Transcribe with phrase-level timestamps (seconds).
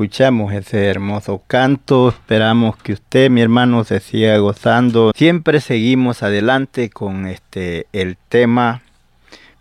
[0.00, 2.08] escuchamos ese hermoso canto.
[2.08, 5.12] Esperamos que usted, mi hermano, se siga gozando.
[5.14, 8.80] Siempre seguimos adelante con este el tema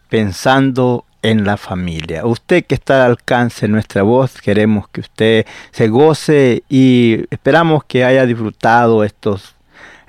[0.07, 2.25] pensando en la familia.
[2.25, 7.83] Usted que está al alcance de nuestra voz, queremos que usted se goce y esperamos
[7.83, 9.55] que haya disfrutado estos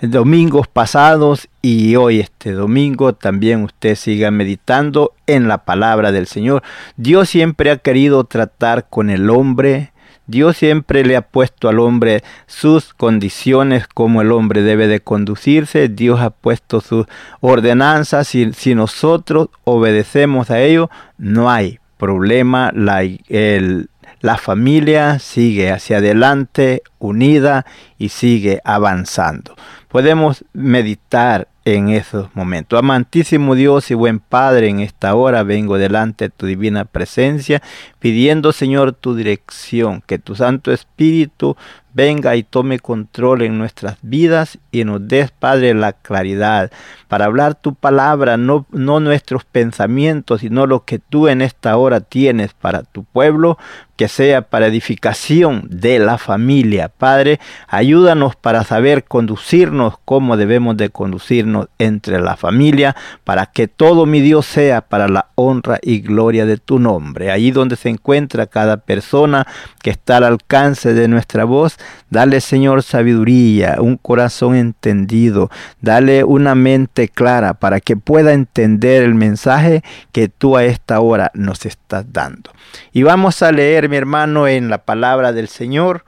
[0.00, 6.62] domingos pasados y hoy este domingo también usted siga meditando en la palabra del Señor.
[6.96, 9.90] Dios siempre ha querido tratar con el hombre.
[10.30, 15.88] Dios siempre le ha puesto al hombre sus condiciones, como el hombre debe de conducirse.
[15.88, 17.06] Dios ha puesto sus
[17.40, 18.28] ordenanzas.
[18.28, 22.72] Si, si nosotros obedecemos a ello, no hay problema.
[22.74, 23.88] La, el,
[24.20, 27.66] la familia sigue hacia adelante, unida
[27.98, 29.54] y sigue avanzando
[29.90, 32.78] podemos meditar en esos momentos.
[32.78, 37.62] Amantísimo Dios y buen Padre, en esta hora vengo delante de tu divina presencia,
[37.98, 41.56] pidiendo, Señor, tu dirección, que tu Santo Espíritu
[41.92, 46.70] venga y tome control en nuestras vidas y nos des, Padre, la claridad
[47.08, 52.00] para hablar tu palabra, no, no nuestros pensamientos, sino lo que tú en esta hora
[52.00, 53.58] tienes para tu pueblo,
[53.96, 56.88] que sea para edificación de la familia.
[56.88, 64.06] Padre, ayúdanos para saber conducirnos como debemos de conducirnos entre la familia, para que todo
[64.06, 67.30] mi Dios sea para la honra y gloria de tu nombre.
[67.30, 69.46] Allí donde se encuentra cada persona
[69.82, 71.78] que está al alcance de nuestra voz,
[72.10, 75.50] dale Señor sabiduría, un corazón entendido,
[75.80, 79.82] dale una mente clara para que pueda entender el mensaje
[80.12, 82.50] que tú a esta hora nos estás dando.
[82.92, 86.04] Y vamos a leer, mi hermano, en la palabra del Señor.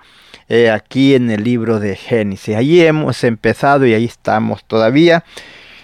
[0.72, 2.56] Aquí en el libro de Génesis.
[2.56, 5.24] Allí hemos empezado y ahí estamos todavía,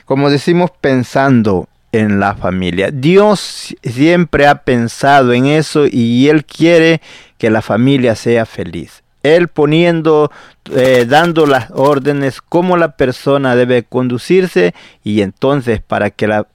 [0.04, 2.90] como decimos, pensando en la familia.
[2.92, 7.00] Dios siempre ha pensado en eso y Él quiere
[7.38, 9.02] que la familia sea feliz.
[9.22, 10.30] Él poniendo,
[10.70, 16.46] eh, dando las órdenes cómo la persona debe conducirse y entonces para que la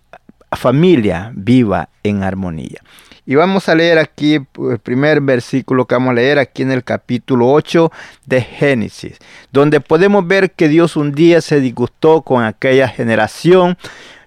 [0.52, 2.82] familia viva en armonía.
[3.26, 6.84] Y vamos a leer aquí el primer versículo que vamos a leer aquí en el
[6.84, 7.90] capítulo 8
[8.26, 9.18] de Génesis,
[9.54, 13.78] donde podemos ver que Dios un día se disgustó con aquella generación,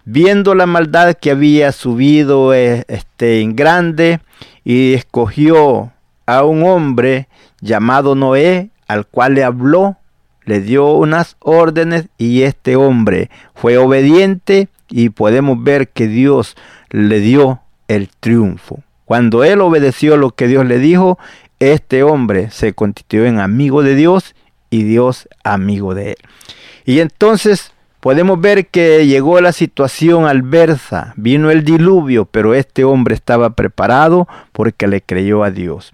[0.06, 4.20] viendo la maldad que había subido eh, este, en grande,
[4.64, 5.92] y escogió
[6.24, 7.28] a un hombre
[7.60, 9.98] llamado Noé, al cual le habló,
[10.46, 16.56] le dio unas órdenes y este hombre fue obediente y podemos ver que Dios
[16.88, 18.85] le dio el triunfo.
[19.06, 21.18] Cuando él obedeció lo que Dios le dijo,
[21.60, 24.34] este hombre se constituyó en amigo de Dios
[24.68, 26.16] y Dios amigo de él.
[26.84, 33.14] Y entonces podemos ver que llegó la situación adversa, vino el diluvio, pero este hombre
[33.14, 35.92] estaba preparado porque le creyó a Dios.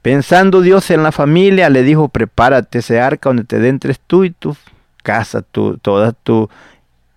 [0.00, 4.30] Pensando Dios en la familia, le dijo, prepárate ese arca donde te entres tú y
[4.30, 4.56] tu
[5.02, 6.48] casa, tu, todas tus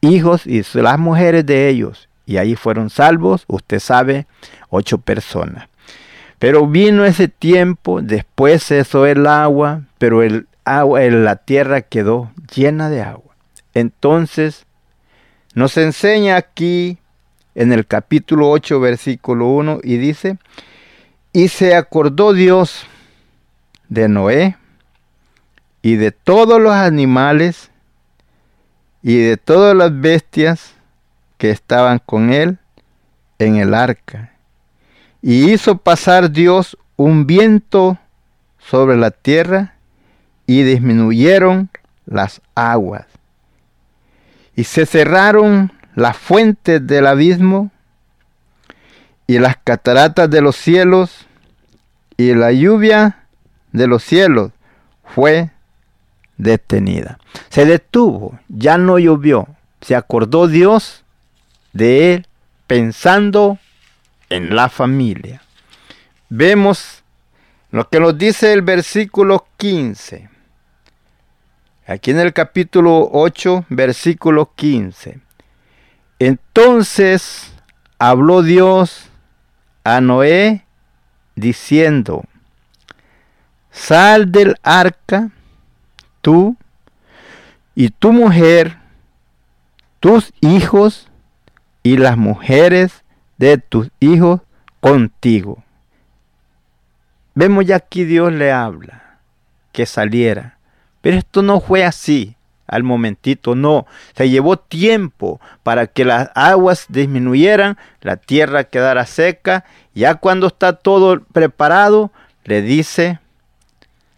[0.02, 2.10] hijos y las mujeres de ellos.
[2.26, 4.28] Y ahí fueron salvos, usted sabe,
[4.70, 5.68] ocho personas.
[6.40, 12.90] Pero vino ese tiempo, después cesó el agua, pero el agua, la tierra quedó llena
[12.90, 13.36] de agua.
[13.74, 14.66] Entonces,
[15.54, 16.98] nos enseña aquí
[17.56, 20.38] en el capítulo 8, versículo 1, y dice,
[21.34, 22.86] y se acordó Dios
[23.90, 24.58] de Noé
[25.82, 27.72] y de todos los animales
[29.04, 30.74] y de todas las bestias
[31.42, 32.60] que estaban con él
[33.40, 34.32] en el arca
[35.24, 37.98] y hizo pasar Dios un viento
[38.60, 39.74] sobre la tierra
[40.46, 41.72] y disminuyeron
[42.06, 43.08] las aguas.
[44.56, 47.72] Y se cerraron las fuentes del abismo
[49.26, 51.26] y las cataratas de los cielos
[52.18, 53.26] y la lluvia
[53.72, 54.52] de los cielos
[55.04, 55.50] fue
[56.38, 57.18] detenida.
[57.50, 59.48] Se detuvo, ya no llovió.
[59.82, 61.04] Se acordó Dios
[61.74, 62.28] de él
[62.68, 63.60] pensando
[64.30, 65.42] en la familia.
[66.30, 67.04] Vemos
[67.72, 70.30] lo que nos dice el versículo 15.
[71.88, 75.20] Aquí en el capítulo 8, versículo 15.
[76.20, 77.54] Entonces
[78.00, 79.10] habló Dios
[79.84, 80.66] a Noé
[81.36, 82.24] diciendo,
[83.72, 85.32] sal del arca,
[86.22, 86.56] tú
[87.76, 88.78] y tu mujer,
[90.00, 91.11] tus hijos
[91.84, 93.04] y las mujeres
[93.38, 94.42] de tus hijos
[94.80, 95.64] contigo.
[97.34, 99.20] Vemos ya aquí Dios le habla
[99.72, 100.58] que saliera.
[101.02, 102.36] Pero esto no fue así
[102.68, 103.86] al momentito, no.
[104.16, 109.66] Se llevó tiempo para que las aguas disminuyeran, la tierra quedara seca.
[109.94, 112.12] Ya cuando está todo preparado,
[112.46, 113.20] le dice,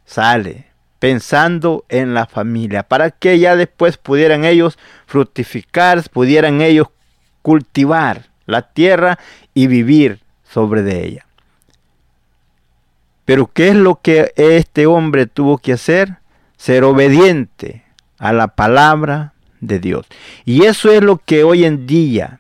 [0.06, 0.68] sale,
[1.00, 4.78] pensando en la familia, para que ya después pudieran ellos
[5.08, 6.90] fructificar, pudieran ellos
[7.44, 9.20] cultivar la tierra
[9.54, 11.26] y vivir sobre de ella.
[13.26, 16.18] Pero ¿qué es lo que este hombre tuvo que hacer?
[16.58, 17.84] Ser obediente
[18.18, 20.08] a la palabra de Dios.
[20.46, 22.40] Y eso es lo que hoy en día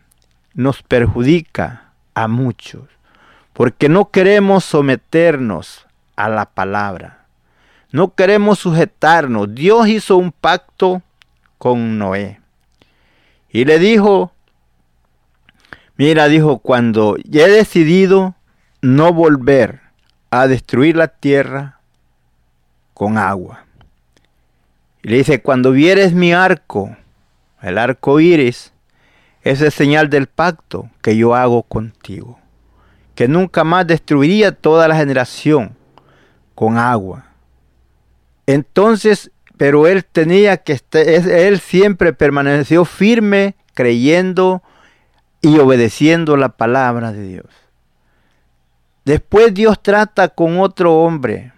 [0.53, 2.83] nos perjudica a muchos,
[3.53, 5.85] porque no queremos someternos
[6.15, 7.25] a la palabra.
[7.91, 9.53] No queremos sujetarnos.
[9.53, 11.01] Dios hizo un pacto
[11.57, 12.39] con Noé.
[13.49, 14.31] Y le dijo,
[16.05, 18.35] Mira, dijo, cuando he decidido
[18.81, 19.79] no volver
[20.31, 21.79] a destruir la tierra
[22.93, 23.63] con agua.
[25.01, 26.93] Y le dice, cuando vieres mi arco,
[27.61, 28.73] el arco iris,
[29.43, 32.37] esa es señal del pacto que yo hago contigo.
[33.15, 35.73] Que nunca más destruiría toda la generación
[36.53, 37.27] con agua.
[38.45, 44.61] Entonces, pero él tenía que, él siempre permaneció firme creyendo
[45.43, 47.45] y obedeciendo la palabra de Dios.
[49.03, 51.51] Después Dios trata con otro hombre,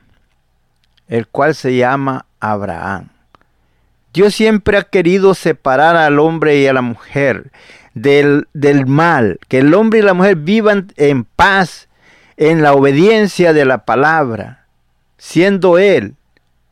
[1.07, 3.09] el cual se llama Abraham.
[4.11, 7.51] Dios siempre ha querido separar al hombre y a la mujer
[7.93, 11.87] del, del, mal, que el hombre y la mujer vivan en paz,
[12.37, 14.65] en la obediencia de la palabra,
[15.19, 16.15] siendo Él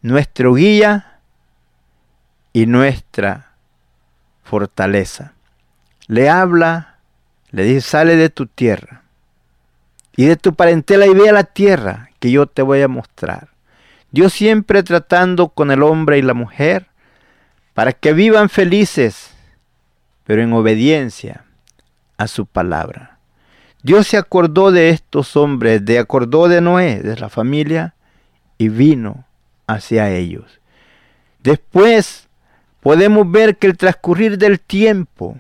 [0.02, 1.20] nuestro guía
[2.54, 3.52] y nuestra
[4.44, 5.34] fortaleza.
[6.08, 6.93] Le habla
[7.54, 9.04] le dice, sale de tu tierra
[10.16, 13.50] y de tu parentela y ve a la tierra que yo te voy a mostrar.
[14.12, 16.88] Dios siempre tratando con el hombre y la mujer
[17.74, 19.32] para que vivan felices,
[20.26, 21.46] pero en obediencia
[22.18, 23.18] a su palabra.
[23.84, 27.94] Dios se acordó de estos hombres, de acordó de Noé, de la familia,
[28.58, 29.26] y vino
[29.68, 30.60] hacia ellos.
[31.42, 32.30] Después
[32.80, 35.38] podemos ver que el transcurrir del tiempo,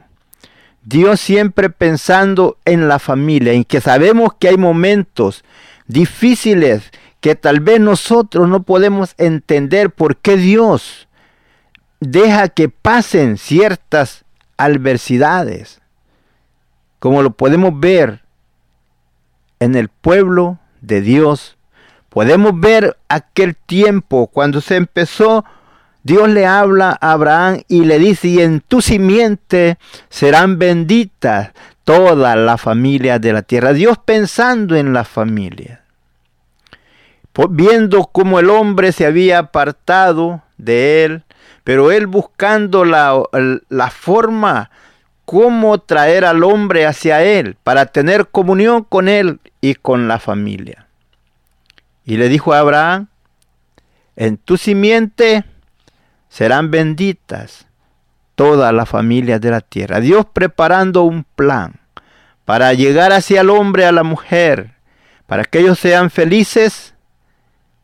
[0.86, 5.44] Dios siempre pensando en la familia, en que sabemos que hay momentos
[5.88, 11.08] difíciles que tal vez nosotros no podemos entender por qué Dios
[12.02, 14.26] deja que pasen ciertas
[14.58, 15.82] adversidades,
[17.00, 18.24] como lo podemos ver
[19.60, 21.58] en el pueblo de Dios.
[22.10, 25.46] Podemos ver aquel tiempo cuando se empezó
[26.04, 29.78] Dios le habla a Abraham y le dice, y en tu simiente
[30.10, 31.52] serán benditas
[31.86, 33.72] todas las familias de la tierra.
[33.72, 35.82] Dios pensando en la familia,
[37.50, 41.24] viendo cómo el hombre se había apartado de él,
[41.64, 43.22] pero él buscando la,
[43.70, 44.72] la forma
[45.24, 50.88] cómo traer al hombre hacia él para tener comunión con él y con la familia.
[52.04, 53.08] Y le dijo a Abraham,
[54.18, 55.46] en tu simiente
[56.34, 57.68] serán benditas
[58.34, 60.00] todas las familias de la tierra.
[60.00, 61.76] Dios preparando un plan
[62.44, 64.74] para llegar hacia el hombre, a la mujer,
[65.28, 66.96] para que ellos sean felices.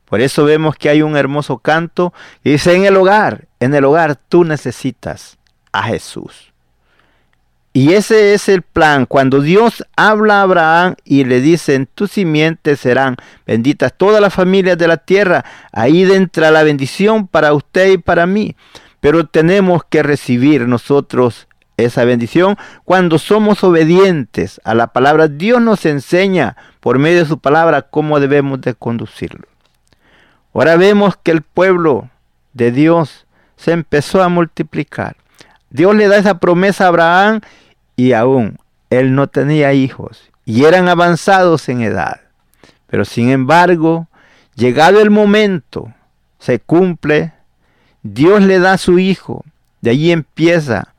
[0.06, 2.12] Por eso vemos que hay un hermoso canto
[2.44, 5.38] y dice, en el hogar, en el hogar tú necesitas
[5.72, 6.49] a Jesús.
[7.72, 9.06] Y ese es el plan.
[9.06, 14.34] Cuando Dios habla a Abraham y le dice, en tu simiente serán benditas todas las
[14.34, 18.56] familias de la tierra, ahí entra la bendición para usted y para mí.
[19.00, 21.48] Pero tenemos que recibir nosotros
[21.78, 25.28] esa bendición cuando somos obedientes a la palabra.
[25.28, 29.48] Dios nos enseña por medio de su palabra cómo debemos de conducirlo.
[30.54, 32.10] Ahora vemos que el pueblo
[32.54, 35.16] de Dios se empezó a multiplicar.
[35.70, 37.42] Dios le da esa promesa a Abraham
[37.96, 38.58] y aún
[38.90, 42.22] él no tenía hijos y eran avanzados en edad.
[42.88, 44.08] Pero sin embargo,
[44.56, 45.94] llegado el momento,
[46.40, 47.34] se cumple,
[48.02, 49.46] Dios le da a su hijo,
[49.82, 50.94] de allí empieza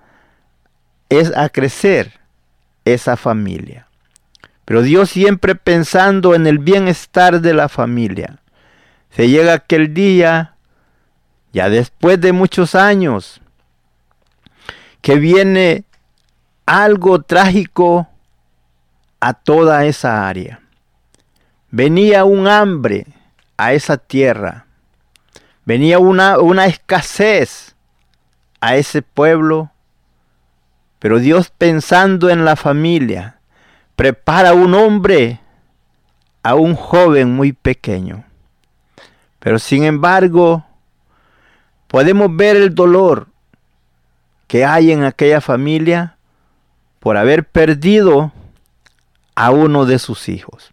[1.10, 2.20] es a crecer
[2.86, 3.86] esa familia.
[4.64, 8.38] Pero Dios siempre pensando en el bienestar de la familia.
[9.10, 10.54] Se llega aquel día,
[11.52, 13.42] ya después de muchos años,
[15.00, 15.84] que viene
[16.66, 18.08] algo trágico
[19.20, 20.60] a toda esa área.
[21.70, 23.06] Venía un hambre
[23.56, 24.66] a esa tierra.
[25.64, 27.74] Venía una, una escasez
[28.60, 29.70] a ese pueblo.
[30.98, 33.38] Pero Dios pensando en la familia,
[33.96, 35.40] prepara un hombre
[36.42, 38.24] a un joven muy pequeño.
[39.38, 40.64] Pero sin embargo,
[41.86, 43.29] podemos ver el dolor
[44.50, 46.16] que hay en aquella familia
[46.98, 48.32] por haber perdido
[49.36, 50.72] a uno de sus hijos.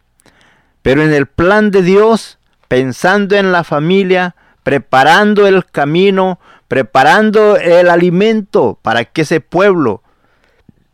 [0.81, 7.91] Pero en el plan de Dios, pensando en la familia, preparando el camino, preparando el
[7.91, 10.01] alimento para que ese pueblo,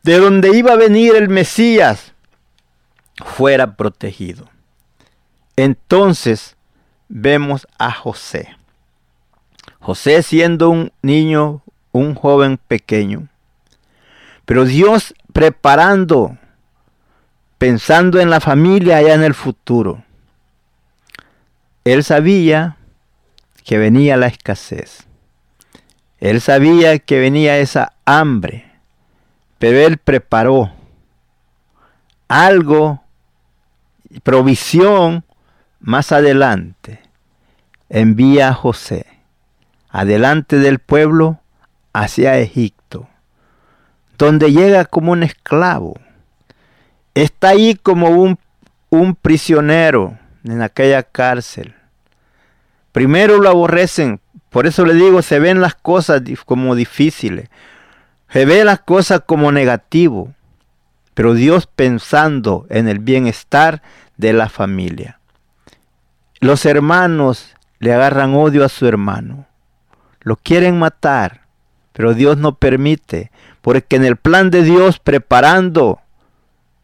[0.01, 2.11] de donde iba a venir el Mesías,
[3.25, 4.49] fuera protegido.
[5.55, 6.57] Entonces
[7.07, 8.57] vemos a José.
[9.79, 11.63] José siendo un niño
[11.93, 13.29] un joven pequeño.
[14.43, 16.37] Pero Dios preparando,
[17.57, 20.03] pensando en la familia allá en el futuro.
[21.85, 22.75] Él sabía
[23.63, 25.07] que venía la escasez.
[26.19, 28.69] Él sabía que venía esa hambre.
[29.59, 30.73] Pero él preparó
[32.27, 33.01] algo,
[34.23, 35.23] provisión
[35.79, 36.99] más adelante.
[37.89, 39.05] Envía a José
[39.93, 41.39] adelante del pueblo
[41.93, 43.07] hacia Egipto,
[44.17, 45.99] donde llega como un esclavo.
[47.13, 48.39] Está ahí como un,
[48.89, 51.75] un prisionero en aquella cárcel.
[52.91, 54.19] Primero lo aborrecen,
[54.49, 57.49] por eso le digo, se ven las cosas como difíciles,
[58.29, 60.33] se ven las cosas como negativo,
[61.13, 63.81] pero Dios pensando en el bienestar
[64.17, 65.19] de la familia.
[66.39, 69.45] Los hermanos le agarran odio a su hermano,
[70.21, 71.42] lo quieren matar,
[71.93, 73.31] pero Dios no permite,
[73.61, 76.01] porque en el plan de Dios preparando,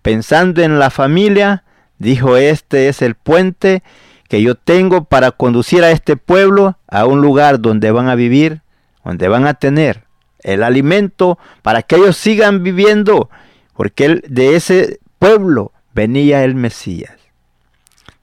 [0.02, 1.64] pensando en la familia,
[1.98, 3.84] dijo, este es el puente
[4.30, 8.62] que yo tengo para conducir a este pueblo a un lugar donde van a vivir,
[9.04, 10.04] donde van a tener
[10.44, 13.30] el alimento para que ellos sigan viviendo,
[13.76, 17.18] porque de ese pueblo venía el Mesías,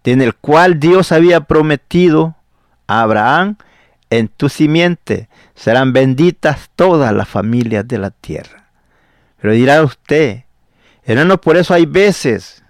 [0.05, 2.37] en el cual Dios había prometido
[2.87, 3.57] a Abraham
[4.11, 8.71] en tu simiente serán benditas todas las familias de la tierra.
[9.41, 10.45] Pero dirá usted,
[11.05, 12.63] hermano, por eso hay veces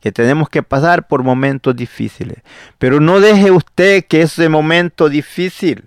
[0.00, 2.38] que tenemos que pasar por momentos difíciles.
[2.78, 5.84] Pero no deje usted que ese momento difícil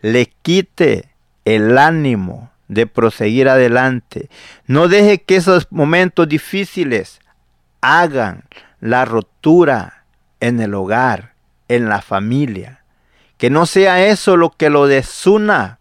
[0.00, 1.10] le quite
[1.44, 4.30] el ánimo de proseguir adelante.
[4.66, 7.20] No deje que esos momentos difíciles
[7.80, 8.44] hagan
[8.80, 10.04] la rotura
[10.40, 11.34] en el hogar,
[11.68, 12.81] en la familia.
[13.42, 15.80] Que no sea eso lo que lo desuna,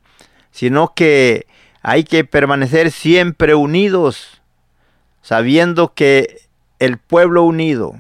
[0.50, 1.46] sino que
[1.84, 4.42] hay que permanecer siempre unidos,
[5.22, 6.42] sabiendo que
[6.80, 7.94] el pueblo unido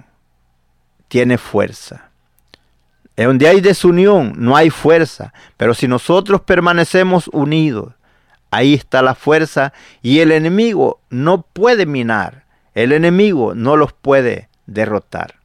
[1.10, 2.10] tiene fuerza.
[3.16, 5.32] En donde hay desunión, no hay fuerza.
[5.58, 7.94] Pero si nosotros permanecemos unidos,
[8.50, 12.46] ahí está la fuerza y el enemigo no puede minar.
[12.74, 15.36] El enemigo no los puede derrotar.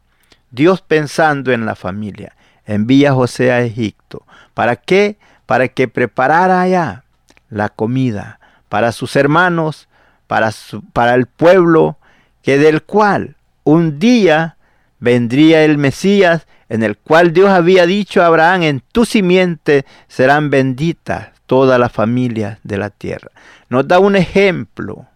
[0.50, 2.35] Dios pensando en la familia,
[2.66, 4.25] envía a José a Egipto.
[4.54, 5.16] ¿Para qué?
[5.46, 7.04] Para que preparara allá
[7.49, 9.88] la comida para sus hermanos,
[10.26, 10.50] para,
[10.92, 11.96] para el pueblo,
[12.42, 14.56] que del cual un día
[14.99, 20.50] vendría el Mesías, en el cual Dios había dicho a Abraham, en tu simiente serán
[20.50, 23.30] benditas todas las familias de la tierra.
[23.68, 25.06] Nos da un ejemplo,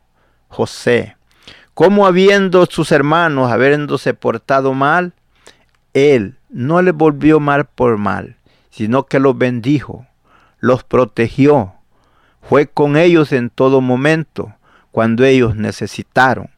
[0.49, 1.16] José,
[1.75, 5.12] cómo habiendo sus hermanos, habiéndose portado mal,
[5.92, 8.37] él no le volvió mal por mal,
[8.71, 10.07] sino que los bendijo,
[10.59, 11.75] los protegió,
[12.42, 14.54] fue con ellos en todo momento,
[14.90, 16.50] cuando ellos necesitaron.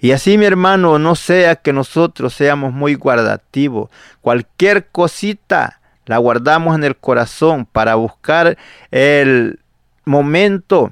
[0.00, 3.88] Y así, mi hermano, no sea que nosotros seamos muy guardativos.
[4.20, 8.58] Cualquier cosita la guardamos en el corazón para buscar
[8.90, 9.60] el
[10.04, 10.90] momento,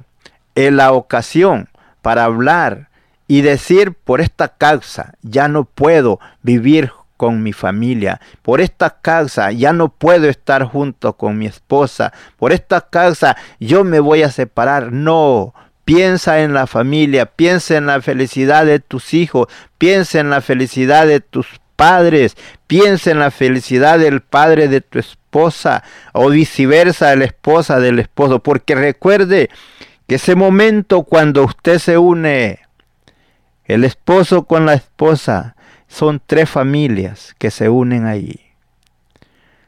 [0.55, 1.67] en la ocasión,
[2.01, 2.87] para hablar
[3.27, 8.19] y decir, por esta causa ya no puedo vivir con mi familia.
[8.41, 12.13] Por esta causa ya no puedo estar junto con mi esposa.
[12.35, 14.91] Por esta causa yo me voy a separar.
[14.91, 15.53] No.
[15.85, 21.05] Piensa en la familia, piensa en la felicidad de tus hijos, piensa en la felicidad
[21.05, 22.35] de tus padres,
[22.65, 28.39] piensa en la felicidad del padre de tu esposa o viceversa, la esposa del esposo,
[28.39, 29.51] porque recuerde
[30.07, 32.61] que ese momento cuando usted se une,
[33.65, 35.55] el esposo con la esposa,
[35.91, 38.39] son tres familias que se unen ahí.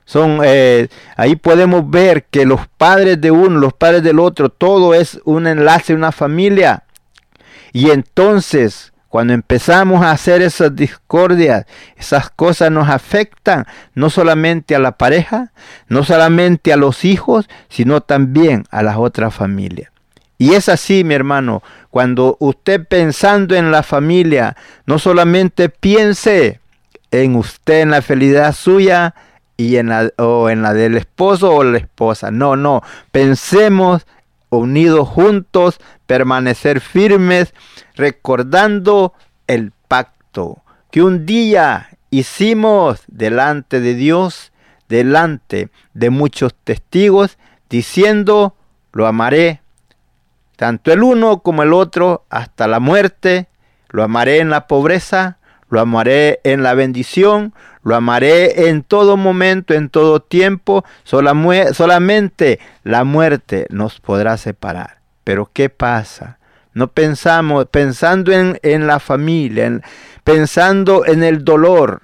[0.05, 4.93] Son, eh, ahí podemos ver que los padres de uno, los padres del otro, todo
[4.93, 6.83] es un enlace, una familia.
[7.73, 11.65] Y entonces, cuando empezamos a hacer esas discordias,
[11.97, 15.51] esas cosas nos afectan no solamente a la pareja,
[15.87, 19.92] no solamente a los hijos, sino también a las otras familias.
[20.43, 26.59] Y es así, mi hermano, cuando usted pensando en la familia, no solamente piense
[27.11, 29.15] en usted, en la felicidad suya
[29.55, 32.29] y en la, o en la del esposo o la esposa.
[32.29, 32.81] No, no.
[33.13, 34.05] Pensemos
[34.49, 37.53] unidos juntos, permanecer firmes,
[37.95, 39.13] recordando
[39.47, 44.51] el pacto que un día hicimos delante de Dios,
[44.89, 47.37] delante de muchos testigos,
[47.69, 48.57] diciendo,
[48.91, 49.62] lo amaré
[50.55, 53.47] tanto el uno como el otro, hasta la muerte.
[53.89, 55.37] Lo amaré en la pobreza,
[55.69, 60.85] lo amaré en la bendición, lo amaré en todo momento, en todo tiempo.
[61.03, 64.97] solamente la muerte nos podrá separar.
[65.23, 66.37] Pero ¿qué pasa?
[66.73, 69.79] No pensamos, pensando en, la familia,
[70.23, 72.01] pensando en el dolor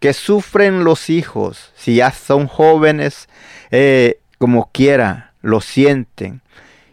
[0.00, 3.28] que sufren los hijos, si ya son jóvenes,
[3.70, 6.41] eh, como quiera, lo sienten.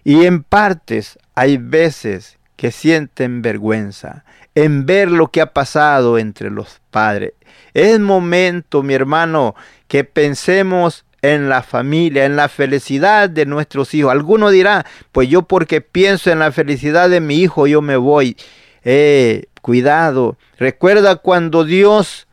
[0.10, 6.50] Y en partes hay veces que sienten vergüenza en ver lo que ha pasado entre
[6.50, 7.34] los padres.
[7.76, 9.54] Es momento, mi hermano,
[9.88, 14.12] que pensemos en la familia, en la felicidad de nuestros hijos.
[14.12, 18.36] Alguno dirá, pues yo porque pienso en la felicidad de mi hijo, yo me voy.
[18.84, 20.40] Eh, cuidado.
[20.58, 22.28] Recuerda cuando Dios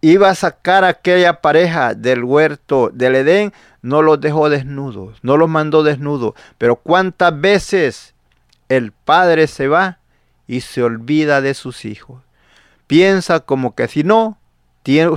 [0.00, 5.36] iba a sacar a aquella pareja del huerto del Edén, no los dejó desnudos, no
[5.36, 6.34] los mandó desnudos.
[6.58, 8.14] Pero cuántas veces
[8.68, 9.98] el padre se va
[10.46, 12.22] y se olvida de sus hijos.
[12.86, 14.38] Piensa como que si no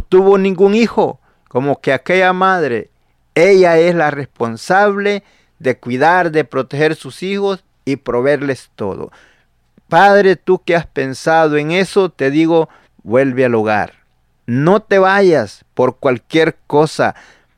[0.10, 2.89] tuvo ningún hijo, como que aquella madre,
[3.36, 5.24] ella es la responsable
[5.60, 9.12] de cuidar, de proteger sus hijos y proveerles todo.
[9.88, 12.69] Padre, tú que has pensado en eso, te digo,
[13.04, 14.03] vuelve al hogar
[14.45, 17.15] no te vayas por cualquier cosa.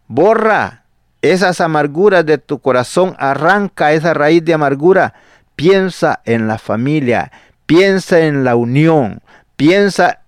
[0.08, 0.84] Borra
[1.22, 3.16] esas amarguras de tu corazón.
[3.18, 5.14] Arranca esa raíz de amargura.
[5.56, 7.32] Piensa en la familia.
[7.66, 9.22] Piensa en la unión.
[9.56, 10.22] Piensa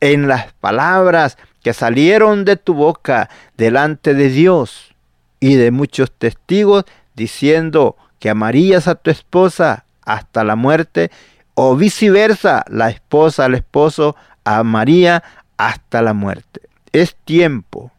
[0.00, 4.94] en las palabras que salieron de tu boca delante de Dios
[5.40, 11.10] y de muchos testigos diciendo que amarías a tu esposa hasta la muerte
[11.54, 15.22] o viceversa, la esposa al esposo amaría
[15.56, 16.62] hasta la muerte.
[16.92, 17.92] Es tiempo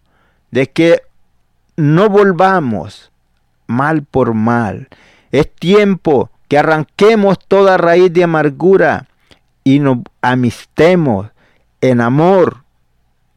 [0.52, 1.02] de que
[1.76, 3.12] no volvamos
[3.68, 4.88] mal por mal.
[5.32, 9.08] Es tiempo que arranquemos toda raíz de amargura
[9.64, 11.28] y nos amistemos
[11.82, 12.64] en amor,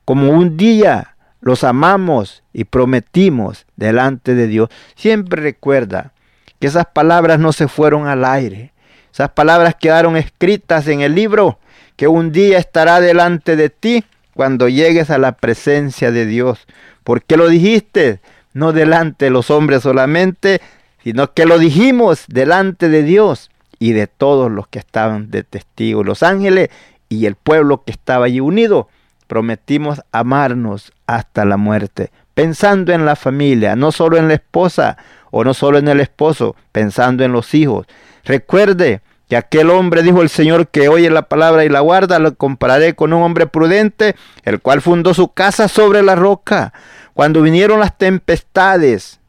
[0.04, 4.68] como un día los amamos y prometimos delante de Dios.
[4.94, 6.12] Siempre recuerda
[6.58, 8.72] que esas palabras no se fueron al aire.
[9.12, 11.58] Esas palabras quedaron escritas en el libro
[11.98, 16.64] que un día estará delante de ti cuando llegues a la presencia de Dios.
[17.02, 18.20] ¿Por qué lo dijiste?
[18.54, 20.60] No delante de los hombres solamente,
[21.02, 26.06] sino que lo dijimos delante de Dios y de todos los que estaban de testigos,
[26.06, 26.70] los ángeles
[27.08, 28.88] y el pueblo que estaba allí unido.
[29.26, 34.98] Prometimos amarnos hasta la muerte, pensando en la familia, no solo en la esposa
[35.32, 37.88] o no solo en el esposo, pensando en los hijos.
[38.24, 42.34] Recuerde que aquel hombre, dijo el Señor, que oye la palabra y la guarda, lo
[42.34, 46.72] compararé con un hombre prudente, el cual fundó su casa sobre la roca.
[47.12, 49.20] Cuando vinieron las tempestades,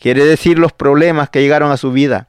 [0.00, 2.26] quiere decir los problemas que llegaron a su vida,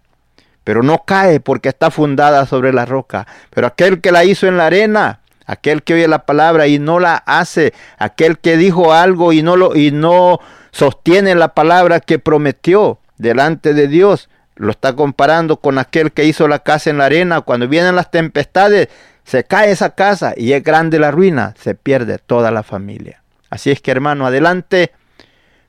[0.64, 3.26] pero no cae porque está fundada sobre la roca.
[3.50, 7.00] Pero aquel que la hizo en la arena, aquel que oye la palabra y no
[7.00, 10.40] la hace, aquel que dijo algo y no lo y no
[10.72, 16.48] sostiene la palabra que prometió delante de Dios, lo está comparando con aquel que hizo
[16.48, 17.42] la casa en la arena.
[17.42, 18.90] Cuando vienen las tempestades,
[19.24, 23.22] se cae esa casa y es grande la ruina, se pierde toda la familia.
[23.50, 24.92] Así es que hermano, adelante,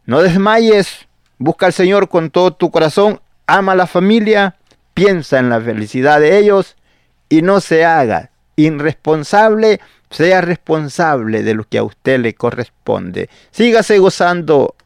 [0.07, 1.07] no desmayes,
[1.38, 4.57] busca al Señor con todo tu corazón, ama a la familia,
[4.94, 6.77] piensa en la felicidad de ellos
[7.29, 13.29] y no se haga irresponsable, sea responsable de lo que a usted le corresponde.
[13.51, 14.77] Sígase gozando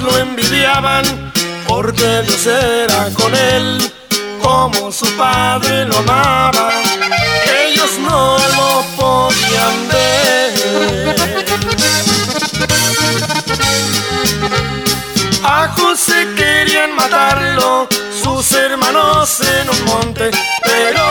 [0.00, 1.04] lo envidiaban
[1.66, 3.92] porque Dios era con él,
[4.42, 6.70] como su padre lo amaba.
[7.64, 11.16] Ellos no lo podían ver.
[15.44, 17.88] A José querían matarlo
[18.22, 20.30] sus hermanos en un monte,
[20.62, 21.04] pero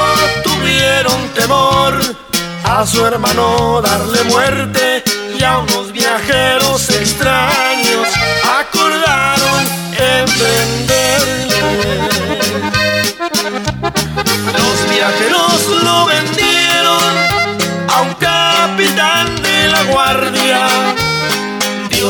[0.43, 1.99] tuvieron temor
[2.63, 5.03] a su hermano darle muerte
[5.37, 6.60] y a unos viajeros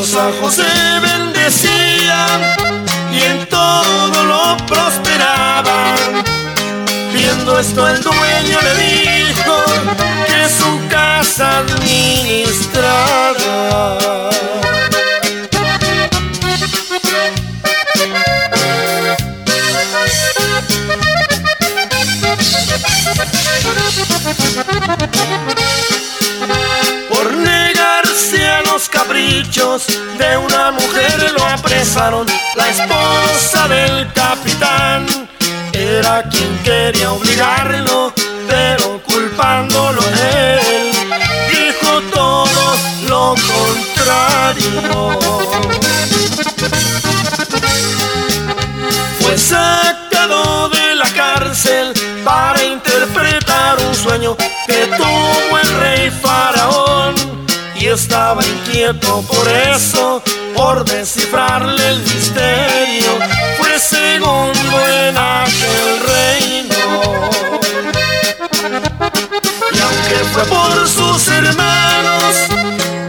[0.01, 0.65] Dios a José
[0.99, 2.25] bendecía
[3.13, 5.93] y en todo lo prosperaba.
[7.13, 9.63] Viendo esto el dueño le dijo
[10.25, 12.81] que su casa administraba.
[28.71, 29.85] los caprichos
[30.17, 35.05] de una mujer lo apresaron, la esposa del capitán
[35.73, 38.13] era quien quería obligarlo,
[38.47, 40.91] pero culpándolo él,
[41.51, 42.75] dijo todo
[43.09, 45.19] lo contrario.
[49.19, 56.09] Fue sacado de la cárcel para interpretar un sueño que tuvo el rey
[57.93, 60.21] estaba inquieto por eso,
[60.55, 63.19] por descifrarle el misterio,
[63.57, 66.75] fue segundo en aquel reino.
[69.73, 72.35] Y aunque fue por sus hermanos,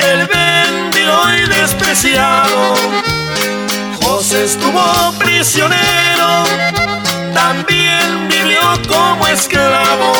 [0.01, 2.75] el vendido y despreciado,
[4.03, 6.45] José estuvo prisionero,
[7.35, 10.12] también vivió como esclavo.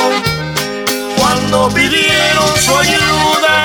[1.17, 3.65] Cuando pidieron su ayuda,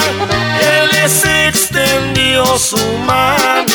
[2.45, 3.65] su mano.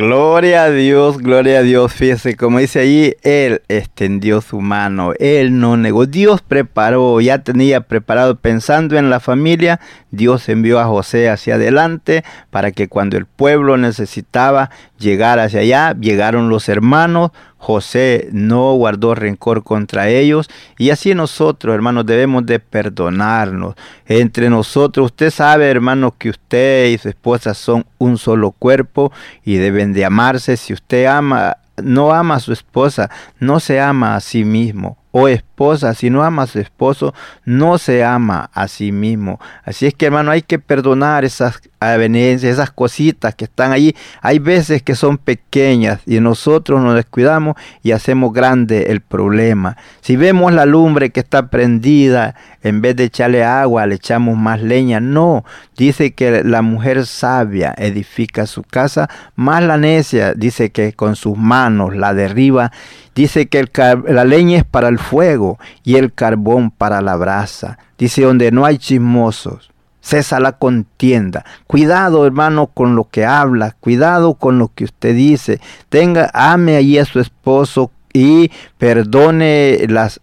[0.00, 1.92] Gloria a Dios, gloria a Dios.
[1.92, 6.06] Fíjese, como dice allí, Él extendió su mano, Él no negó.
[6.06, 9.78] Dios preparó, ya tenía preparado pensando en la familia.
[10.10, 15.94] Dios envió a José hacia adelante para que cuando el pueblo necesitaba llegar hacia allá,
[16.00, 17.32] llegaron los hermanos.
[17.60, 23.74] José no guardó rencor contra ellos y así nosotros, hermanos, debemos de perdonarnos.
[24.06, 29.12] Entre nosotros, usted sabe, hermanos, que usted y su esposa son un solo cuerpo
[29.44, 30.56] y deben de amarse.
[30.56, 34.96] Si usted ama, no ama a su esposa, no se ama a sí mismo.
[35.12, 35.49] O esposa
[35.94, 37.12] si no ama a su esposo,
[37.44, 39.38] no se ama a sí mismo.
[39.62, 43.94] Así es que hermano, hay que perdonar esas avenencias, esas cositas que están allí.
[44.22, 49.76] Hay veces que son pequeñas y nosotros nos descuidamos y hacemos grande el problema.
[50.00, 54.62] Si vemos la lumbre que está prendida, en vez de echarle agua, le echamos más
[54.62, 55.00] leña.
[55.00, 55.44] No,
[55.76, 61.36] dice que la mujer sabia edifica su casa, más la necia dice que con sus
[61.36, 62.72] manos la derriba.
[63.14, 63.68] Dice que
[64.06, 65.49] la leña es para el fuego
[65.84, 67.78] y el carbón para la brasa.
[67.98, 71.44] Dice donde no hay chismosos cesa la contienda.
[71.66, 75.60] Cuidado, hermano, con lo que habla, cuidado con lo que usted dice.
[75.88, 80.20] Tenga, ame allí a su esposo y perdone las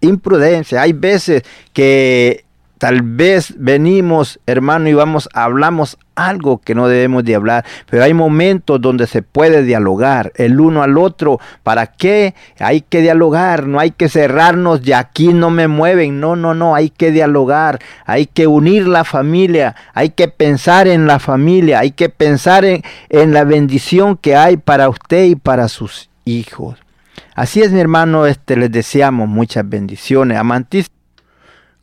[0.00, 0.82] imprudencias.
[0.82, 2.44] Hay veces que
[2.78, 8.14] Tal vez venimos, hermano, y vamos, hablamos algo que no debemos de hablar, pero hay
[8.14, 11.40] momentos donde se puede dialogar el uno al otro.
[11.64, 12.34] ¿Para qué?
[12.60, 16.20] Hay que dialogar, no hay que cerrarnos y aquí no me mueven.
[16.20, 21.08] No, no, no, hay que dialogar, hay que unir la familia, hay que pensar en
[21.08, 25.68] la familia, hay que pensar en, en la bendición que hay para usted y para
[25.68, 26.78] sus hijos.
[27.34, 30.38] Así es, mi hermano, este, les deseamos muchas bendiciones.
[30.38, 30.90] Amantis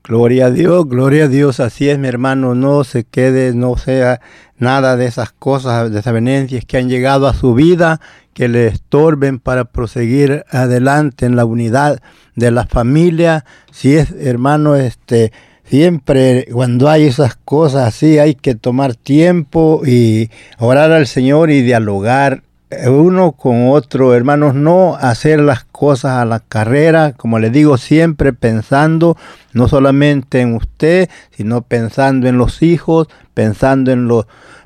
[0.07, 4.21] Gloria a Dios, gloria a Dios, así es mi hermano, no se quede, no sea
[4.59, 7.99] nada de esas cosas, desavenencias que han llegado a su vida,
[8.35, 12.03] que le estorben para proseguir adelante en la unidad
[12.35, 13.45] de la familia.
[13.71, 15.31] Si es hermano, este,
[15.63, 21.63] siempre cuando hay esas cosas así hay que tomar tiempo y orar al Señor y
[21.63, 22.43] dialogar
[22.89, 28.33] uno con otro, hermanos, no hacer las cosas a la carrera, como le digo siempre,
[28.33, 29.17] pensando
[29.53, 34.25] no solamente en usted, sino pensando en los hijos, pensando en los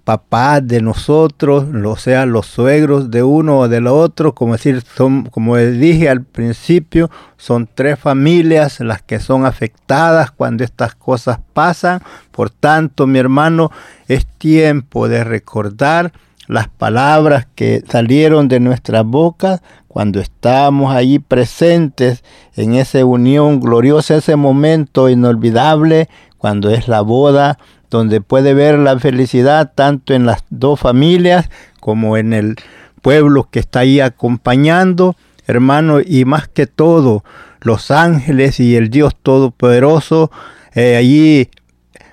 [0.09, 5.25] papás de nosotros, o sea, los suegros de uno o del otro, como decir, son,
[5.25, 12.01] como dije al principio, son tres familias las que son afectadas cuando estas cosas pasan.
[12.31, 13.71] Por tanto, mi hermano,
[14.07, 16.11] es tiempo de recordar
[16.49, 22.23] las palabras que salieron de nuestras bocas cuando estábamos allí presentes
[22.55, 26.09] en esa unión gloriosa, ese momento inolvidable,
[26.39, 27.59] cuando es la boda,
[27.91, 32.55] donde puede ver la felicidad tanto en las dos familias como en el
[33.03, 37.23] pueblo que está ahí acompañando, hermano, y más que todo,
[37.61, 40.31] los ángeles y el Dios Todopoderoso
[40.73, 41.49] eh, allí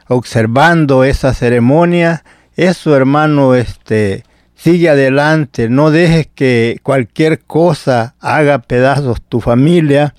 [0.09, 2.23] observando esa ceremonia
[2.57, 5.69] eso, hermano, este, sigue adelante.
[5.69, 10.15] No dejes que cualquier cosa haga pedazos tu familia.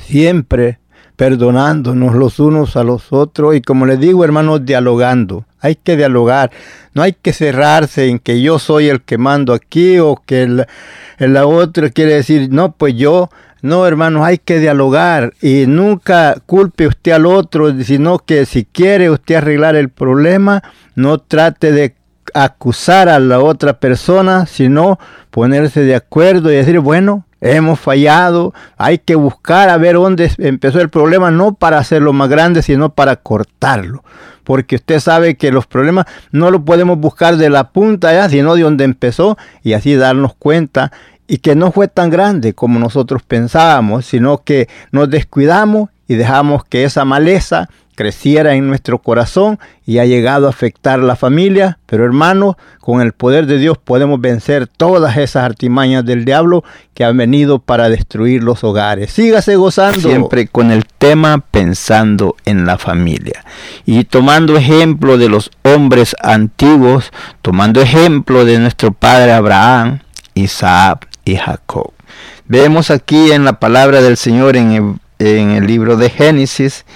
[0.00, 0.78] Siempre
[1.16, 5.46] perdonándonos los unos a los otros y como les digo, hermanos, dialogando.
[5.60, 6.50] Hay que dialogar.
[6.94, 10.66] No hay que cerrarse en que yo soy el que mando aquí o que el,
[11.18, 13.30] el otro quiere decir, no, pues yo
[13.62, 19.10] no, hermanos, hay que dialogar y nunca culpe usted al otro, sino que si quiere
[19.10, 20.62] usted arreglar el problema,
[20.94, 21.94] no trate de
[22.34, 24.98] acusar a la otra persona, sino
[25.30, 30.80] ponerse de acuerdo y decir, bueno, hemos fallado, hay que buscar a ver dónde empezó
[30.80, 34.04] el problema, no para hacerlo más grande, sino para cortarlo.
[34.44, 38.54] Porque usted sabe que los problemas no los podemos buscar de la punta ya, sino
[38.54, 40.92] de donde empezó y así darnos cuenta
[41.28, 46.64] y que no fue tan grande como nosotros pensábamos, sino que nos descuidamos y dejamos
[46.64, 51.78] que esa maleza creciera en nuestro corazón y ha llegado a afectar la familia.
[51.86, 56.62] Pero hermano, con el poder de Dios podemos vencer todas esas artimañas del diablo
[56.94, 59.10] que han venido para destruir los hogares.
[59.10, 60.00] Sígase gozando.
[60.00, 63.44] Siempre con el tema pensando en la familia.
[63.86, 67.10] Y tomando ejemplo de los hombres antiguos,
[67.42, 70.00] tomando ejemplo de nuestro padre Abraham,
[70.34, 71.92] Isaac y Jacob.
[72.46, 76.86] Vemos aquí en la palabra del Señor en el, libro de Génesis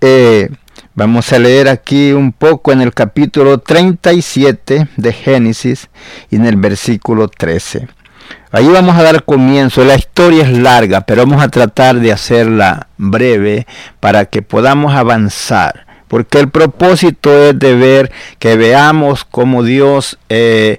[0.00, 0.48] eh,
[0.94, 5.88] vamos a leer aquí un poco en el capítulo 37 de Génesis
[6.30, 7.86] y en el versículo 13.
[8.50, 9.84] Ahí vamos a dar comienzo.
[9.84, 13.66] La historia es larga, pero vamos a tratar de hacerla breve
[14.00, 15.86] para que podamos avanzar.
[16.08, 20.78] Porque el propósito es de ver que veamos cómo Dios eh,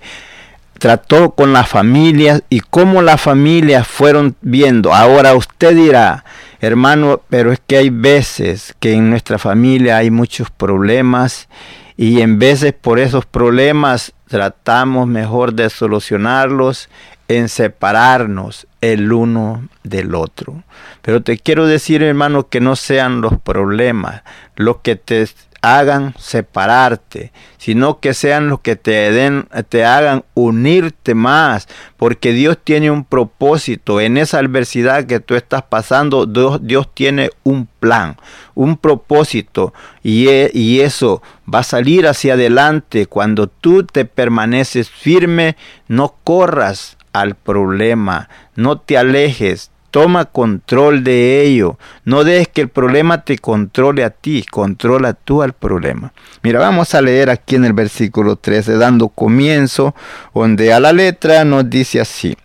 [0.78, 4.94] trató con las familias y cómo las familias fueron viendo.
[4.94, 6.24] Ahora usted dirá,
[6.60, 11.48] hermano, pero es que hay veces que en nuestra familia hay muchos problemas
[11.96, 16.90] y en veces por esos problemas tratamos mejor de solucionarlos
[17.28, 20.64] en separarnos el uno del otro.
[21.02, 24.22] Pero te quiero decir, hermano, que no sean los problemas
[24.58, 25.28] los que te
[25.62, 31.68] hagan separarte, sino que sean los que te den, te hagan unirte más,
[31.98, 36.26] porque Dios tiene un propósito en esa adversidad que tú estás pasando.
[36.26, 38.18] Dios, Dios tiene un plan,
[38.56, 44.90] un propósito, y, e, y eso va a salir hacia adelante cuando tú te permaneces
[44.90, 51.80] firme, no corras al problema, no te alejes, Toma control de ello.
[52.06, 54.46] No dejes que el problema te controle a ti.
[54.48, 56.14] Controla tú al problema.
[56.44, 59.96] Mira, vamos a leer aquí en el versículo 13, dando comienzo,
[60.36, 62.38] donde a la letra nos dice así.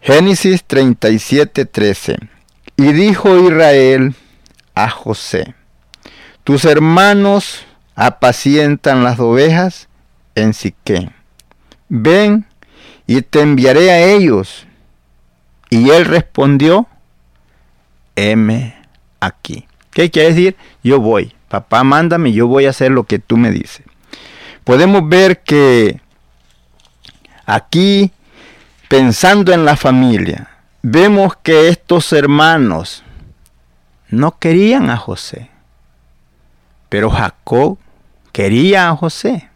[0.00, 2.16] Génesis 37, 13.
[2.76, 4.14] Y dijo Israel
[4.76, 5.52] a José,
[6.44, 9.88] tus hermanos apacientan las ovejas
[10.36, 11.12] en Siquén.
[11.88, 12.46] Ven
[13.08, 14.65] y te enviaré a ellos
[15.70, 16.86] y él respondió,
[18.14, 18.76] heme
[19.20, 19.66] aquí.
[19.90, 20.56] ¿Qué quiere decir?
[20.82, 21.34] Yo voy.
[21.48, 23.86] Papá, mándame, yo voy a hacer lo que tú me dices.
[24.64, 26.00] Podemos ver que
[27.44, 28.10] aquí,
[28.88, 30.50] pensando en la familia,
[30.82, 33.04] vemos que estos hermanos
[34.08, 35.50] no querían a José,
[36.88, 37.78] pero Jacob
[38.32, 39.48] quería a José.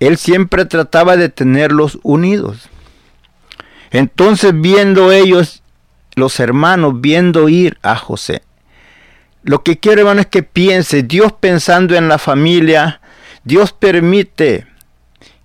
[0.00, 2.68] Él siempre trataba de tenerlos unidos.
[3.94, 5.62] Entonces viendo ellos,
[6.16, 8.42] los hermanos, viendo ir a José,
[9.44, 13.00] lo que quiero hermano es que piense, Dios pensando en la familia,
[13.44, 14.66] Dios permite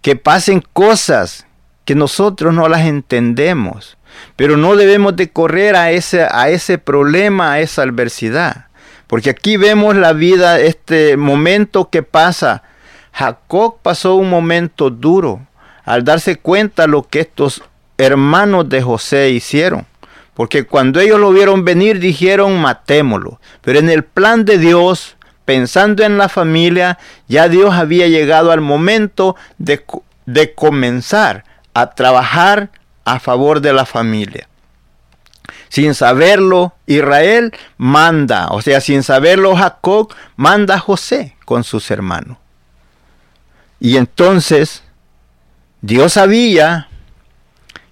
[0.01, 1.45] que pasen cosas
[1.85, 3.99] que nosotros no las entendemos,
[4.35, 8.65] pero no debemos de correr a ese, a ese problema, a esa adversidad.
[9.05, 12.63] Porque aquí vemos la vida, este momento que pasa.
[13.12, 15.45] Jacob pasó un momento duro
[15.85, 17.62] al darse cuenta lo que estos
[17.99, 19.85] hermanos de José hicieron.
[20.33, 23.39] Porque cuando ellos lo vieron venir dijeron matémoslo.
[23.62, 28.62] Pero en el plan de Dios, pensando en la familia, ya Dios había llegado al
[28.62, 29.83] momento de,
[30.25, 32.71] de comenzar a trabajar
[33.03, 34.47] a favor de la familia.
[35.67, 42.38] Sin saberlo, Israel manda, o sea, sin saberlo, Jacob manda a José con sus hermanos.
[43.79, 44.83] Y entonces,
[45.81, 46.88] Dios sabía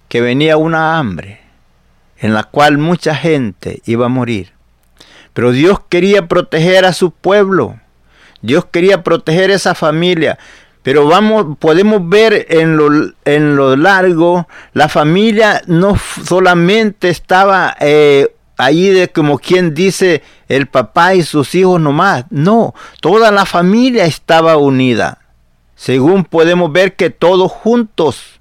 [0.08, 1.40] que venía una hambre
[2.18, 4.52] en la cual mucha gente iba a morir.
[5.32, 7.78] Pero Dios quería proteger a su pueblo.
[8.42, 10.38] Dios quería proteger esa familia.
[10.82, 18.34] Pero vamos, podemos ver en lo, en lo largo, la familia no solamente estaba eh,
[18.56, 22.24] ahí de como quien dice el papá y sus hijos nomás.
[22.30, 25.18] No, toda la familia estaba unida.
[25.74, 28.37] Según podemos ver que todos juntos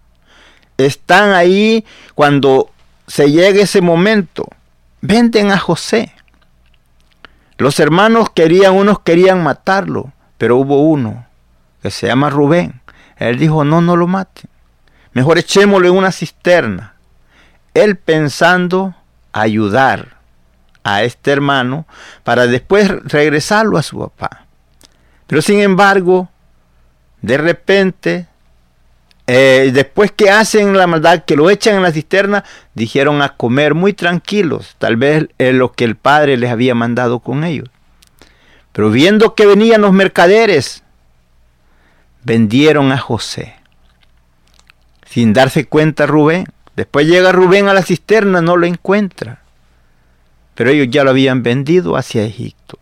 [0.77, 1.85] están ahí
[2.15, 2.71] cuando
[3.07, 4.47] se llegue ese momento.
[5.01, 6.13] Venden a José.
[7.57, 11.25] Los hermanos querían, unos querían matarlo, pero hubo uno
[11.81, 12.81] que se llama Rubén.
[13.17, 14.49] Él dijo, no, no lo maten.
[15.13, 16.93] Mejor echémoslo en una cisterna.
[17.73, 18.95] Él pensando
[19.31, 20.17] ayudar
[20.83, 21.85] a este hermano
[22.23, 24.45] para después regresarlo a su papá.
[25.25, 26.29] Pero sin embargo,
[27.21, 28.27] de repente
[29.29, 33.73] eh, después que hacen la maldad, que lo echan en la cisterna, dijeron a comer
[33.73, 37.69] muy tranquilos, tal vez es lo que el padre les había mandado con ellos.
[38.71, 40.83] Pero viendo que venían los mercaderes,
[42.23, 43.55] vendieron a José.
[45.05, 46.45] Sin darse cuenta Rubén.
[46.75, 49.41] Después llega Rubén a la cisterna, no lo encuentra.
[50.55, 52.79] Pero ellos ya lo habían vendido hacia Egipto.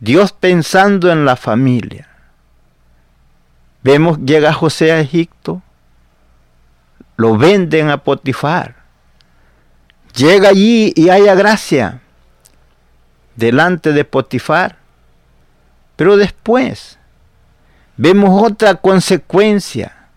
[0.00, 2.13] Dios pensando en la familia
[3.84, 5.62] Vemos, llega José a Egipto,
[7.16, 8.76] lo venden a Potifar.
[10.16, 12.00] Llega allí y haya gracia
[13.36, 14.78] delante de Potifar.
[15.96, 16.98] Pero después
[17.98, 20.08] vemos otra consecuencia,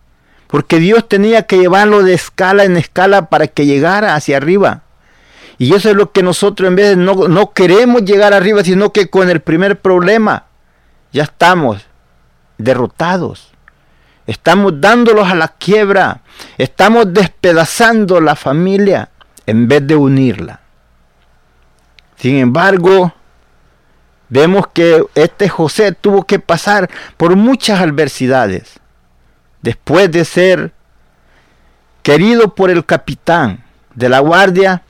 [0.46, 4.82] porque Dios tenía que llevarlo de escala en escala para que llegara hacia arriba.
[5.58, 8.94] Y eso es lo que nosotros en vez de no, no queremos llegar arriba, sino
[8.94, 10.46] que con el primer problema
[11.12, 11.84] ya estamos
[12.56, 13.52] derrotados.
[14.28, 16.20] Estamos dándolos a la quiebra.
[16.58, 19.08] Estamos despedazando la familia
[19.46, 20.60] en vez de unirla.
[22.16, 23.14] Sin embargo,
[24.28, 28.78] vemos que este José tuvo que pasar por muchas adversidades.
[29.62, 30.72] Después de ser
[32.02, 33.64] querido por el capitán
[33.94, 34.82] de la guardia,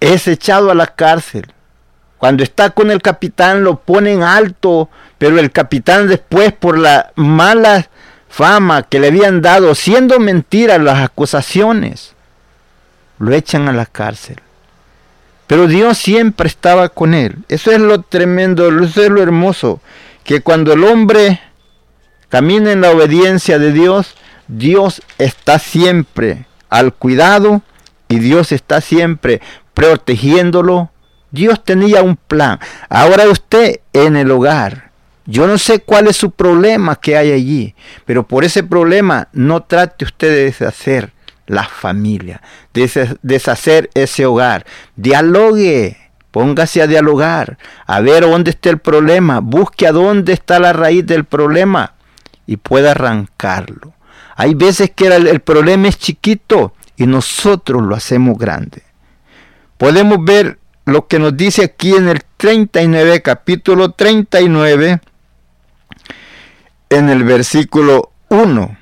[0.00, 1.54] es echado a la cárcel.
[2.18, 7.88] Cuando está con el capitán lo ponen alto, pero el capitán después por las malas
[8.30, 12.14] fama que le habían dado, siendo mentiras las acusaciones,
[13.18, 14.36] lo echan a la cárcel.
[15.46, 17.38] Pero Dios siempre estaba con él.
[17.48, 19.80] Eso es lo tremendo, eso es lo hermoso,
[20.22, 21.40] que cuando el hombre
[22.28, 24.14] camina en la obediencia de Dios,
[24.46, 27.62] Dios está siempre al cuidado
[28.08, 29.40] y Dios está siempre
[29.74, 30.90] protegiéndolo.
[31.32, 32.60] Dios tenía un plan.
[32.88, 34.89] Ahora usted en el hogar.
[35.30, 39.62] Yo no sé cuál es su problema que hay allí, pero por ese problema no
[39.62, 41.12] trate usted de deshacer
[41.46, 42.42] la familia,
[42.74, 44.66] de deshacer ese hogar.
[44.96, 45.96] Dialogue,
[46.32, 51.06] póngase a dialogar, a ver dónde está el problema, busque a dónde está la raíz
[51.06, 51.94] del problema
[52.44, 53.94] y pueda arrancarlo.
[54.34, 58.82] Hay veces que el, el problema es chiquito y nosotros lo hacemos grande.
[59.78, 65.00] Podemos ver lo que nos dice aquí en el 39, capítulo 39,
[66.90, 68.76] en el versículo 1.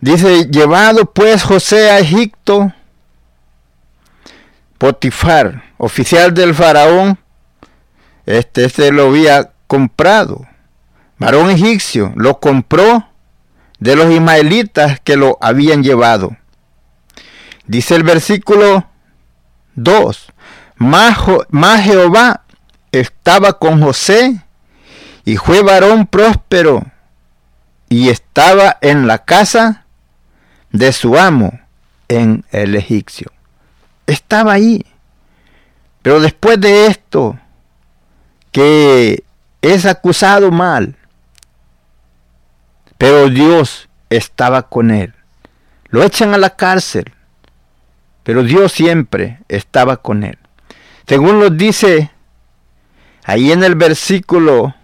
[0.00, 2.72] Dice, llevado pues José a Egipto,
[4.78, 7.18] Potifar, oficial del faraón,
[8.26, 10.46] este, este lo había comprado,
[11.18, 13.08] varón egipcio, lo compró
[13.78, 16.36] de los ismaelitas que lo habían llevado.
[17.66, 18.86] Dice el versículo
[19.76, 20.32] 2,
[20.76, 21.18] más,
[21.48, 22.44] más Jehová
[22.92, 24.45] estaba con José
[25.26, 26.86] y fue varón próspero
[27.88, 29.84] y estaba en la casa
[30.70, 31.60] de su amo
[32.06, 33.32] en el egipcio.
[34.06, 34.86] Estaba ahí.
[36.02, 37.36] Pero después de esto,
[38.52, 39.24] que
[39.62, 40.94] es acusado mal,
[42.96, 45.12] pero Dios estaba con él.
[45.88, 47.12] Lo echan a la cárcel,
[48.22, 50.38] pero Dios siempre estaba con él.
[51.08, 52.12] Según lo dice
[53.24, 54.76] ahí en el versículo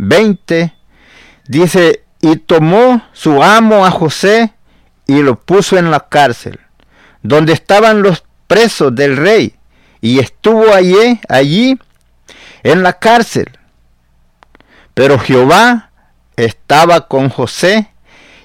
[0.00, 0.72] 20,
[1.46, 4.54] dice, y tomó su amo a José
[5.06, 6.58] y lo puso en la cárcel,
[7.22, 9.56] donde estaban los presos del rey,
[10.00, 11.78] y estuvo allí, allí
[12.62, 13.58] en la cárcel.
[14.94, 15.90] Pero Jehová
[16.36, 17.90] estaba con José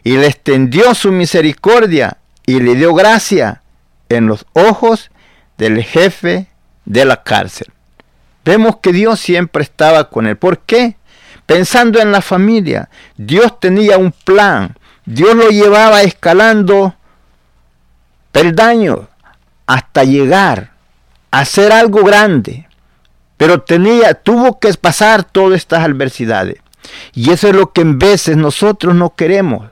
[0.04, 3.62] y le extendió su misericordia y le dio gracia
[4.10, 5.10] en los ojos
[5.58, 6.48] del jefe
[6.84, 7.68] de la cárcel.
[8.44, 10.38] Vemos que Dios siempre estaba con él.
[10.38, 10.98] ¿Por qué?
[11.46, 14.76] Pensando en la familia, Dios tenía un plan.
[15.06, 16.96] Dios lo llevaba escalando
[18.32, 19.02] peldaños
[19.68, 20.72] hasta llegar
[21.32, 22.68] a hacer algo grande.
[23.38, 26.58] Pero tenía, tuvo que pasar todas estas adversidades.
[27.14, 29.70] Y eso es lo que en veces nosotros no queremos.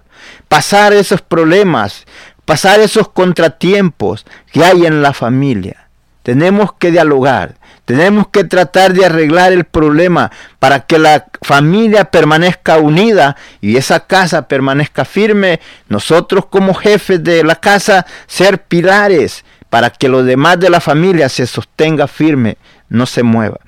[0.47, 2.05] Pasar esos problemas,
[2.45, 5.82] pasar esos contratiempos que hay en la familia.
[6.23, 12.77] Tenemos que dialogar, tenemos que tratar de arreglar el problema para que la familia permanezca
[12.77, 15.59] unida y esa casa permanezca firme.
[15.89, 21.27] Nosotros como jefes de la casa ser pilares para que lo demás de la familia
[21.27, 22.57] se sostenga firme,
[22.87, 23.59] no se mueva.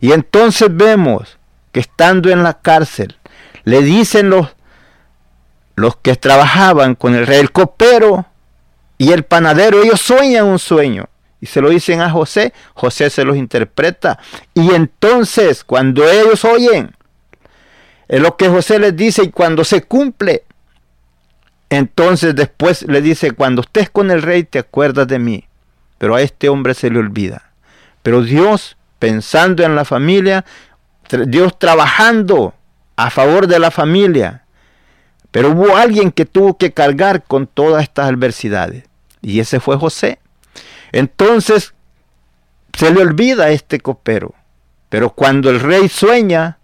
[0.00, 1.38] Y entonces vemos
[1.70, 3.18] que estando en la cárcel,
[3.62, 4.48] le dicen los,
[5.76, 8.26] los que trabajaban con el rey, el copero
[8.98, 11.09] y el panadero, ellos sueñan un sueño
[11.40, 14.18] y se lo dicen a José, José se los interpreta.
[14.54, 16.94] Y entonces, cuando ellos oyen
[18.08, 20.44] es lo que José les dice y cuando se cumple,
[21.70, 25.44] entonces después le dice, cuando estés con el rey te acuerdas de mí.
[25.98, 27.52] Pero a este hombre se le olvida.
[28.02, 30.44] Pero Dios, pensando en la familia,
[31.26, 32.54] Dios trabajando
[32.96, 34.44] a favor de la familia.
[35.30, 38.84] Pero hubo alguien que tuvo que cargar con todas estas adversidades.
[39.22, 40.18] Y ese fue José.
[40.92, 41.74] Entonces
[42.72, 44.34] se le olvida a este copero.
[44.88, 46.58] Pero cuando el rey sueña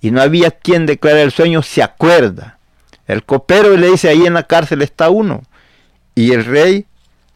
[0.00, 2.58] y no había quien declare el sueño, se acuerda.
[3.06, 5.42] El copero le dice, ahí en la cárcel está uno.
[6.14, 6.86] Y el rey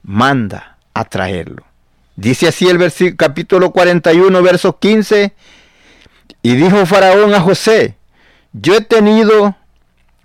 [0.03, 1.65] manda a traerlo.
[2.17, 5.33] Dice así el capítulo 41, verso 15.
[6.43, 7.97] Y dijo Faraón a José,
[8.53, 9.57] yo he tenido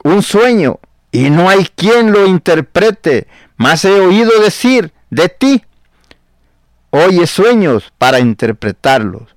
[0.04, 0.80] un sueño
[1.12, 5.64] y no hay quien lo interprete, mas he oído decir de ti
[6.90, 9.36] oye sueños para interpretarlos.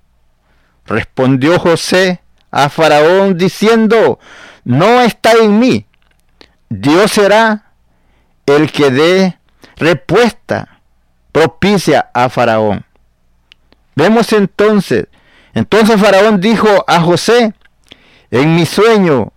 [0.87, 2.21] Respondió José
[2.51, 4.19] a Faraón diciendo,
[4.65, 5.87] no está en mí.
[6.69, 7.73] Dios será
[8.47, 9.39] el que dé
[9.77, 10.81] respuesta
[11.33, 12.85] propicia a Faraón.
[13.95, 15.07] Vemos entonces,
[15.55, 17.55] entonces Faraón dijo a José,
[18.31, 19.33] en mi sueño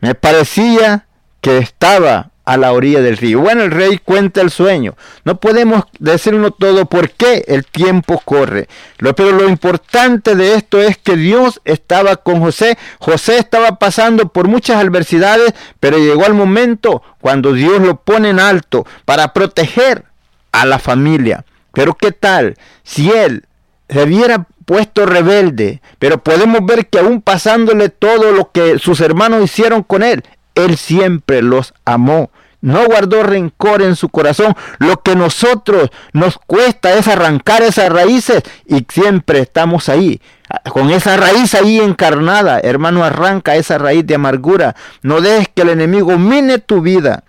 [0.00, 1.06] me parecía
[1.40, 3.40] que estaba a la orilla del río.
[3.40, 4.96] Bueno, el rey cuenta el sueño.
[5.24, 8.68] No podemos decirlo todo porque el tiempo corre.
[8.98, 12.76] pero lo importante de esto es que Dios estaba con José.
[12.98, 18.40] José estaba pasando por muchas adversidades, pero llegó el momento cuando Dios lo pone en
[18.40, 20.04] alto para proteger
[20.52, 21.44] a la familia.
[21.72, 23.46] Pero ¿qué tal si él
[23.88, 25.80] se hubiera puesto rebelde?
[25.98, 30.22] Pero podemos ver que aún pasándole todo lo que sus hermanos hicieron con él,
[30.54, 32.30] él siempre los amó.
[32.60, 34.54] No guardó rencor en su corazón.
[34.78, 40.22] Lo que nosotros nos cuesta es arrancar esas raíces y siempre estamos ahí.
[40.70, 44.76] Con esa raíz ahí encarnada, hermano, arranca esa raíz de amargura.
[45.02, 47.24] No dejes que el enemigo mine tu vida.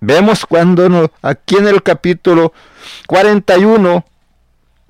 [0.00, 2.52] Vemos cuando aquí en el capítulo
[3.06, 4.04] 41,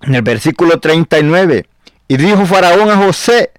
[0.03, 1.67] en el versículo 39,
[2.09, 3.53] y dijo Faraón a José,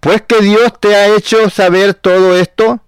[0.00, 2.80] pues que Dios te ha hecho saber todo esto,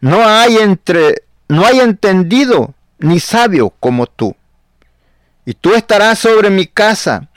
[0.00, 4.36] no hay entre no hay entendido ni sabio como tú.
[5.44, 7.28] Y tú estarás sobre mi casa,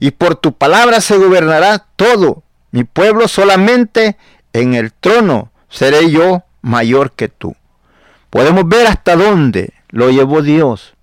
[0.00, 2.42] y por tu palabra se gobernará todo.
[2.70, 4.16] Mi pueblo solamente
[4.52, 7.54] en el trono seré yo mayor que tú.
[8.30, 10.94] Podemos ver hasta dónde lo llevó Dios,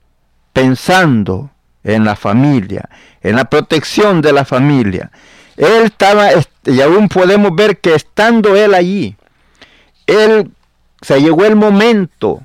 [0.54, 1.52] pensando
[1.84, 2.90] en la familia,
[3.22, 5.12] en la protección de la familia.
[5.58, 6.30] Él estaba,
[6.66, 9.16] y aún podemos ver que estando él allí,
[10.06, 10.52] él
[11.06, 12.42] se llegó el momento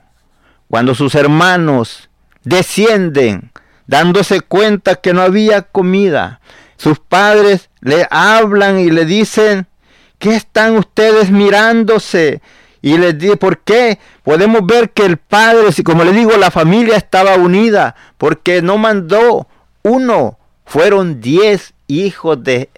[0.68, 2.10] cuando sus hermanos
[2.44, 3.52] descienden
[3.86, 6.42] dándose cuenta que no había comida.
[6.76, 9.66] Sus padres le hablan y le dicen,
[10.18, 12.42] ¿qué están ustedes mirándose?
[12.82, 13.98] Y les dice, ¿por qué?
[14.24, 18.76] Podemos ver que el padre, si como le digo, la familia estaba unida, porque no
[18.76, 19.48] mandó
[19.80, 22.68] uno, fueron diez hijos de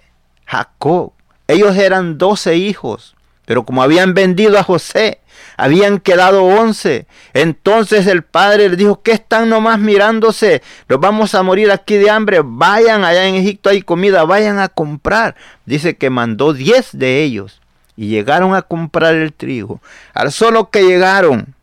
[0.45, 1.11] Jacob.
[1.49, 5.19] Ellos eran doce hijos, pero como habían vendido a José,
[5.57, 7.07] habían quedado once.
[7.33, 10.61] Entonces el padre le dijo, ¿qué están nomás mirándose?
[10.87, 12.41] Los vamos a morir aquí de hambre.
[12.43, 15.35] Vayan allá en Egipto, hay comida, vayan a comprar.
[15.65, 17.61] Dice que mandó diez de ellos
[17.95, 19.81] y llegaron a comprar el trigo.
[20.13, 21.55] Al solo que llegaron,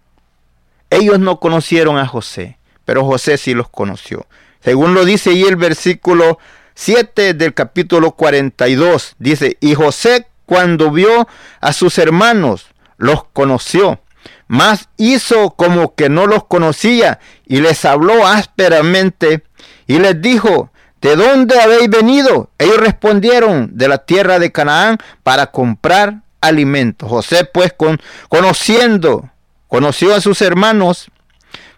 [0.91, 4.27] ellos no conocieron a José, pero José sí los conoció.
[4.61, 6.39] Según lo dice ahí el versículo
[6.75, 11.29] 7 del capítulo 42, dice, y José cuando vio
[11.61, 12.67] a sus hermanos,
[13.01, 14.01] los conoció,
[14.47, 19.43] mas hizo como que no los conocía y les habló ásperamente
[19.87, 20.71] y les dijo,
[21.01, 22.51] ¿de dónde habéis venido?
[22.59, 27.09] Ellos respondieron, de la tierra de Canaán para comprar alimento.
[27.09, 27.99] José pues con,
[28.29, 29.31] conociendo,
[29.67, 31.11] conoció a sus hermanos,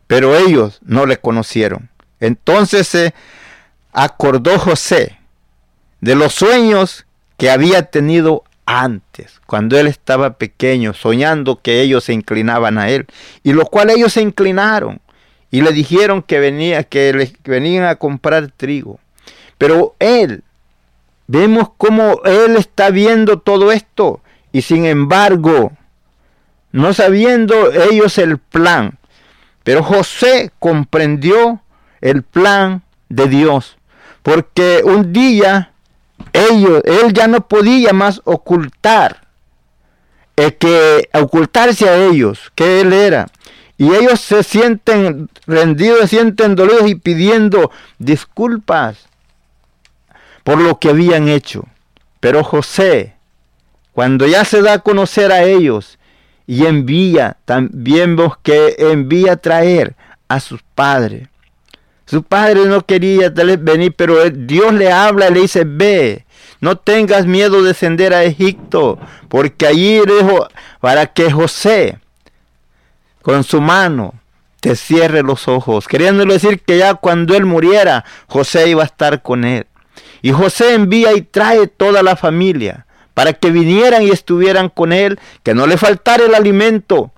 [0.07, 1.89] pero ellos no le conocieron.
[2.21, 3.15] Entonces se
[3.93, 5.19] acordó José
[6.01, 7.07] de los sueños
[7.37, 13.07] que había tenido antes, cuando él estaba pequeño, soñando que ellos se inclinaban a él,
[13.43, 15.01] y lo cual ellos se inclinaron
[15.51, 18.99] y le dijeron que venía que venían a comprar trigo.
[19.59, 20.43] Pero él
[21.27, 25.73] vemos cómo él está viendo todo esto y sin embargo,
[26.73, 28.99] no sabiendo ellos el plan,
[29.65, 31.61] pero José comprendió
[32.01, 33.77] el plan de Dios,
[34.23, 35.72] porque un día
[36.33, 39.27] ellos, él ya no podía más ocultar,
[40.37, 43.29] eh, que ocultarse a ellos, que él era.
[43.79, 49.09] Y ellos se sienten rendidos, se sienten dolidos y pidiendo disculpas
[50.45, 51.67] por lo que habían hecho.
[52.21, 53.17] Pero José,
[53.93, 55.99] cuando ya se da a conocer a ellos
[56.47, 59.97] y envía, también vos que envía a traer
[60.29, 61.29] a sus padres.
[62.07, 66.27] Su padre no quería venir, pero Dios le habla y le dice, ve,
[66.61, 68.99] no tengas miedo de descender a Egipto,
[69.29, 70.49] porque allí dijo,
[70.81, 71.99] para que José,
[73.23, 74.15] con su mano,
[74.61, 79.23] te cierre los ojos, queriéndole decir que ya cuando él muriera, José iba a estar
[79.23, 79.67] con él.
[80.23, 85.19] Y José envía y trae toda la familia para que vinieran y estuvieran con él,
[85.43, 87.11] que no le faltara el alimento.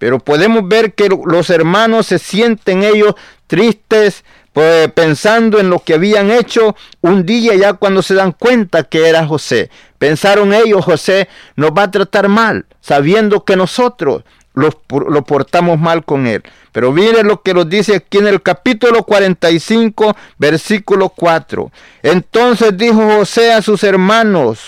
[0.00, 4.24] Pero podemos ver que los hermanos se sienten ellos tristes,
[4.54, 9.10] pues, pensando en lo que habían hecho un día ya cuando se dan cuenta que
[9.10, 9.68] era José.
[9.98, 14.24] Pensaron ellos, José nos va a tratar mal, sabiendo que nosotros
[14.54, 16.42] lo, lo portamos mal con él.
[16.72, 21.70] Pero miren lo que nos dice aquí en el capítulo 45, versículo 4.
[22.02, 24.60] Entonces dijo José a sus hermanos,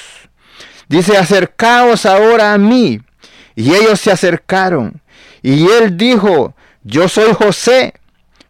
[0.88, 3.00] dice, acercaos ahora a mí.
[3.54, 5.01] Y ellos se acercaron.
[5.42, 7.94] Y él dijo, yo soy José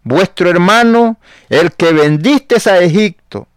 [0.04, 1.18] vuestro hermano,
[1.48, 3.48] el que vendiste a Egipto.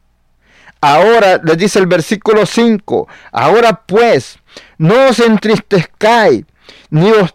[0.81, 4.37] Ahora, les dice el versículo 5, ahora pues,
[4.77, 6.45] no os entristezcáis,
[6.89, 7.33] ni os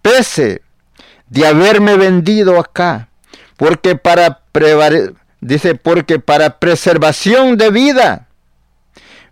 [0.00, 0.62] pese
[1.28, 3.08] de haberme vendido acá,
[3.56, 4.40] porque para
[5.40, 8.28] dice, porque para preservación de vida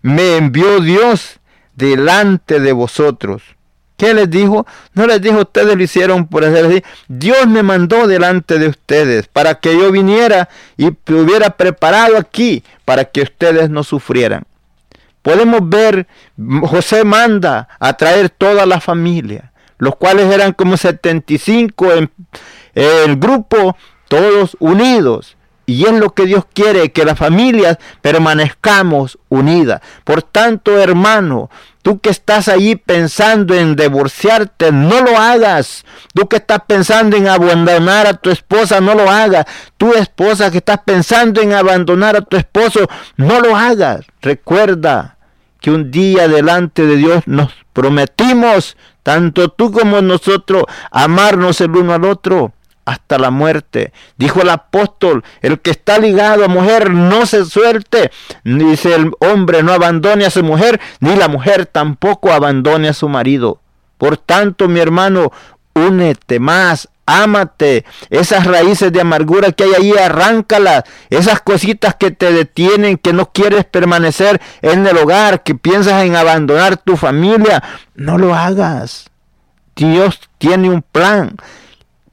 [0.01, 1.39] me envió Dios
[1.73, 3.54] delante de vosotros.
[3.97, 4.65] ¿Qué les dijo?
[4.93, 6.83] No les dijo, ustedes lo hicieron por hacer así.
[7.07, 12.63] Dios me mandó delante de ustedes para que yo viniera y me hubiera preparado aquí
[12.83, 14.43] para que ustedes no sufrieran.
[15.21, 16.07] Podemos ver,
[16.63, 22.11] José manda a traer toda la familia, los cuales eran como 75 en
[22.75, 23.75] el grupo,
[24.07, 25.37] todos unidos.
[25.65, 29.81] Y es lo que Dios quiere, que las familias permanezcamos unidas.
[30.03, 31.49] Por tanto, hermano,
[31.85, 35.85] tú que estás ahí pensando en divorciarte, no lo hagas.
[36.15, 39.45] Tú que estás pensando en abandonar a tu esposa, no lo hagas.
[39.77, 44.03] Tu esposa que estás pensando en abandonar a tu esposo, no lo hagas.
[44.19, 45.17] Recuerda
[45.61, 51.93] que un día delante de Dios nos prometimos, tanto tú como nosotros, amarnos el uno
[51.93, 52.51] al otro
[52.85, 53.91] hasta la muerte.
[54.17, 58.11] Dijo el apóstol, el que está ligado a mujer no se suelte.
[58.43, 63.09] Dice el hombre no abandone a su mujer, ni la mujer tampoco abandone a su
[63.09, 63.59] marido.
[63.97, 65.31] Por tanto, mi hermano,
[65.73, 67.85] únete más, ámate.
[68.09, 70.83] Esas raíces de amargura que hay ahí, arráncalas.
[71.09, 76.15] Esas cositas que te detienen, que no quieres permanecer en el hogar, que piensas en
[76.15, 77.63] abandonar tu familia,
[77.95, 79.09] no lo hagas.
[79.75, 81.35] Dios tiene un plan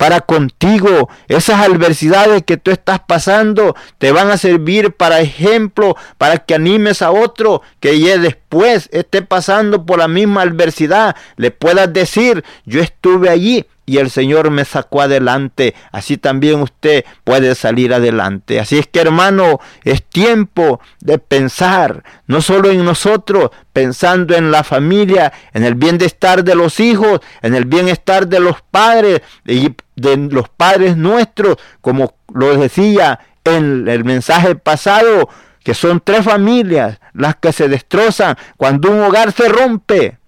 [0.03, 1.09] para contigo.
[1.29, 7.03] Esas adversidades que tú estás pasando te van a servir para ejemplo, para que animes
[7.03, 11.15] a otro que ya después esté pasando por la misma adversidad.
[11.37, 15.75] Le puedas decir, yo estuve allí y el Señor me sacó adelante.
[15.91, 18.61] Así también usted puede salir adelante.
[18.61, 24.65] Así es que hermano, es tiempo de pensar, no solo en nosotros, pensando en la
[24.65, 30.17] familia, en el bienestar de los hijos, en el bienestar de los padres y de
[30.17, 35.29] los padres nuestros, como lo decía en el mensaje pasado,
[35.65, 40.19] que son tres familias las que se destrozan cuando un hogar se rompe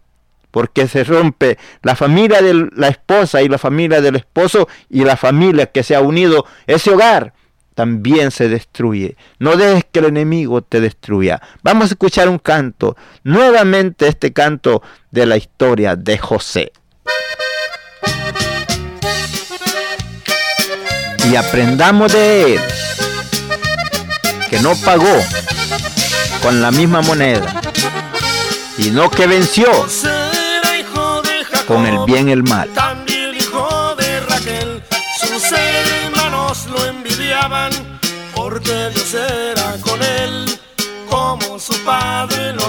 [0.54, 5.16] porque se rompe la familia de la esposa y la familia del esposo y la
[5.16, 7.34] familia que se ha unido, ese hogar
[7.74, 9.16] también se destruye.
[9.40, 11.42] No dejes que el enemigo te destruya.
[11.64, 14.80] Vamos a escuchar un canto, nuevamente este canto
[15.10, 16.70] de la historia de José.
[21.28, 22.60] Y aprendamos de él,
[24.48, 25.18] que no pagó
[26.44, 27.60] con la misma moneda,
[28.78, 29.66] y no que venció
[31.66, 32.68] con el bien y el mal.
[32.74, 34.82] También hijo de Raquel,
[35.20, 37.72] sus hermanos lo envidiaban
[38.34, 40.58] porque Dios era con él,
[41.08, 42.68] como su padre lo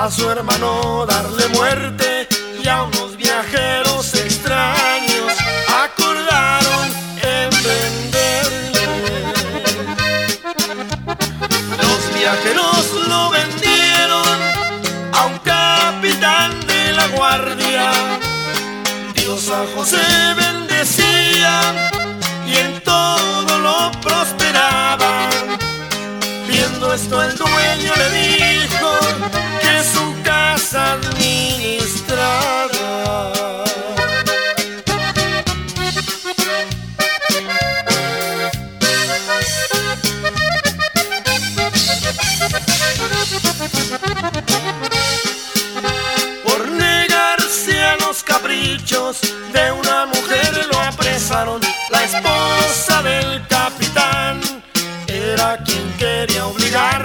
[0.00, 2.26] a su hermano darle muerte
[2.62, 5.32] y a unos viajeros extraños
[5.84, 6.86] acordaron
[7.20, 9.24] en venderle.
[11.82, 14.38] Los viajeros lo vendieron
[15.12, 17.92] a un capitán de la guardia.
[19.14, 21.60] Dios a José bendecía
[22.46, 25.28] y en todo lo prosperaba.
[26.48, 28.19] Viendo esto el dueño le dijo
[30.74, 31.64] administrara.
[46.44, 49.20] Por negarse a los caprichos
[49.52, 51.60] de una mujer lo apresaron.
[51.90, 54.40] La esposa del capitán
[55.08, 56.99] era quien quería obligarlo,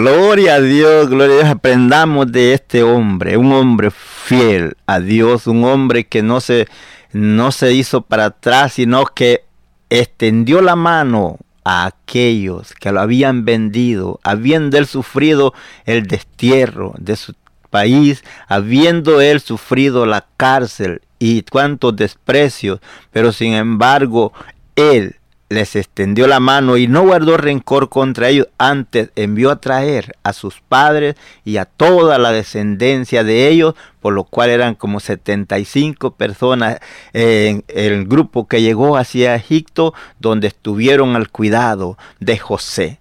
[0.00, 1.50] Gloria a Dios, gloria a Dios.
[1.50, 6.68] Aprendamos de este hombre, un hombre fiel a Dios, un hombre que no se
[7.12, 9.44] no se hizo para atrás, sino que
[9.90, 15.52] extendió la mano a aquellos que lo habían vendido, habiendo él sufrido
[15.84, 17.34] el destierro de su
[17.68, 22.80] país, habiendo él sufrido la cárcel y cuantos desprecios,
[23.12, 24.32] pero sin embargo
[24.76, 25.19] él
[25.50, 30.32] les extendió la mano y no guardó rencor contra ellos, antes envió a traer a
[30.32, 36.12] sus padres y a toda la descendencia de ellos, por lo cual eran como 75
[36.12, 36.78] personas
[37.12, 43.00] en el grupo que llegó hacia Egipto, donde estuvieron al cuidado de José.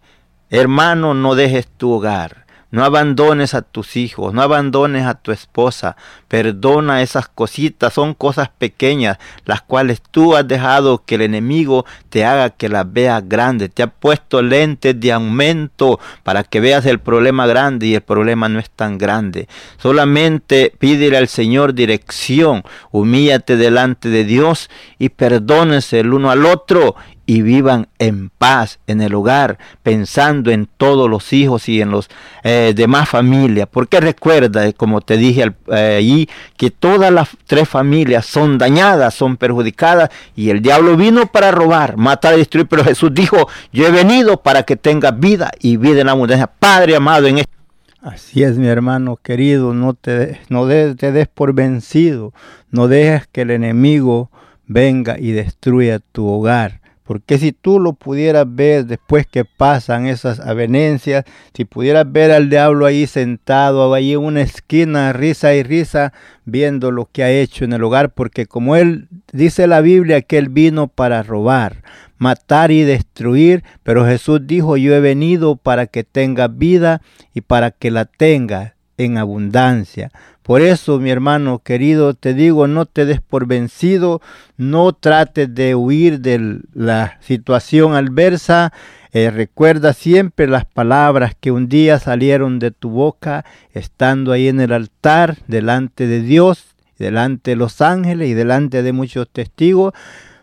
[0.50, 5.96] Hermano, no dejes tu hogar no abandones a tus hijos, no abandones a tu esposa.
[6.28, 12.26] Perdona esas cositas, son cosas pequeñas, las cuales tú has dejado que el enemigo te
[12.26, 13.72] haga que las veas grandes.
[13.72, 18.50] Te ha puesto lentes de aumento para que veas el problema grande y el problema
[18.50, 19.48] no es tan grande.
[19.78, 26.96] Solamente pídele al Señor dirección, humíllate delante de Dios y perdónese el uno al otro
[27.30, 32.10] y vivan en paz en el hogar, pensando en todos los hijos y en los
[32.44, 33.68] eh, demás familias.
[33.72, 36.28] Porque recuerda, eh, como te dije eh, allí,
[36.58, 41.98] que todas las tres familias son dañadas, son perjudicadas, y el diablo vino para robar,
[41.98, 46.02] matar y destruir, pero Jesús dijo, yo he venido para que tengas vida y vida
[46.02, 46.48] en abundancia.
[46.48, 47.54] Padre amado, en este
[48.02, 52.34] Así es, mi hermano querido, no te, no te des por vencido,
[52.72, 54.32] no dejes que el enemigo
[54.66, 56.79] venga y destruya tu hogar.
[57.10, 62.52] Porque si tú lo pudieras ver después que pasan esas avenencias, si pudieras ver al
[62.52, 66.14] diablo ahí sentado, ahí en una esquina, risa y risa,
[66.46, 70.38] viendo lo que ha hecho en el hogar, porque como él dice la Biblia que
[70.38, 71.82] él vino para robar,
[72.20, 77.02] matar y destruir, pero Jesús dijo, yo he venido para que tenga vida
[77.34, 80.12] y para que la tenga en abundancia.
[80.44, 84.22] Por eso, mi hermano querido, te digo, no te des por vencido,
[84.58, 88.74] no trates de huir de la situación adversa.
[89.12, 94.60] Eh, recuerda siempre las palabras que un día salieron de tu boca, estando ahí en
[94.60, 99.94] el altar, delante de Dios, delante de los ángeles y delante de muchos testigos,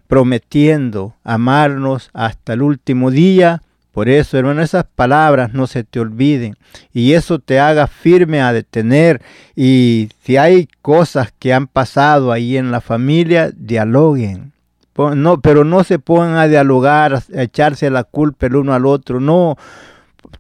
[0.07, 3.61] prometiendo amarnos hasta el último día,
[3.97, 6.55] por eso, hermano, esas palabras no se te olviden
[6.93, 9.23] y eso te haga firme a detener.
[9.55, 14.53] Y si hay cosas que han pasado ahí en la familia, dialoguen.
[14.99, 19.19] No, pero no se pongan a dialogar, a echarse la culpa el uno al otro.
[19.19, 19.57] No,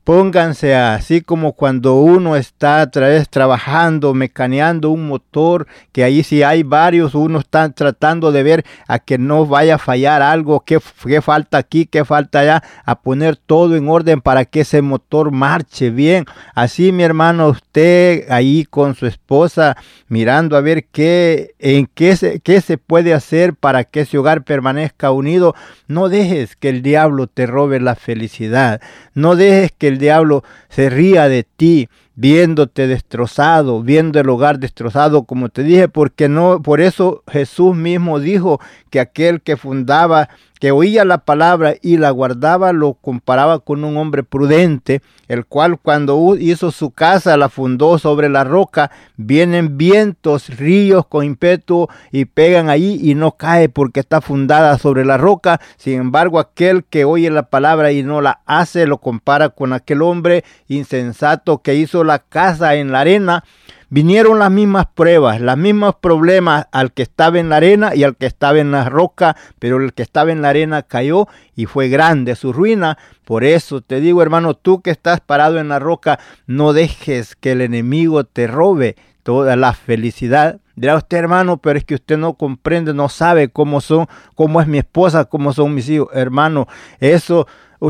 [0.05, 6.45] Pónganse así como cuando uno está a través trabajando, mecaneando un motor, que ahí si
[6.45, 10.81] hay varios, uno está tratando de ver a que no vaya a fallar algo, qué,
[11.21, 15.91] falta aquí, qué falta allá, a poner todo en orden para que ese motor marche
[15.91, 16.25] bien.
[16.55, 19.77] Así mi hermano, usted ahí con su esposa
[20.09, 24.45] mirando a ver qué, en qué se, qué se puede hacer para que ese hogar
[24.45, 25.57] permanezca unido.
[25.89, 28.81] No dejes que el diablo te robe la felicidad.
[29.15, 35.25] No dejes que el diablo se ría de ti viéndote destrozado, viendo el hogar destrozado,
[35.25, 38.59] como te dije, porque no, por eso Jesús mismo dijo
[38.91, 43.97] que aquel que fundaba, que oía la palabra y la guardaba, lo comparaba con un
[43.97, 50.49] hombre prudente, el cual cuando hizo su casa la fundó sobre la roca, vienen vientos,
[50.57, 55.61] ríos con ímpetu y pegan ahí y no cae porque está fundada sobre la roca.
[55.77, 60.03] Sin embargo, aquel que oye la palabra y no la hace, lo compara con aquel
[60.03, 63.45] hombre insensato que hizo la casa en la arena,
[63.89, 68.17] vinieron las mismas pruebas, los mismos problemas al que estaba en la arena y al
[68.17, 71.89] que estaba en la roca, pero el que estaba en la arena cayó y fue
[71.89, 72.99] grande su ruina.
[73.25, 77.53] Por eso te digo, hermano, tú que estás parado en la roca, no dejes que
[77.53, 80.61] el enemigo te robe toda la felicidad.
[80.77, 84.67] Dirá usted, hermano, pero es que usted no comprende, no sabe cómo son, cómo es
[84.67, 86.09] mi esposa, cómo son mis hijos.
[86.13, 86.69] Hermano,
[87.01, 87.47] eso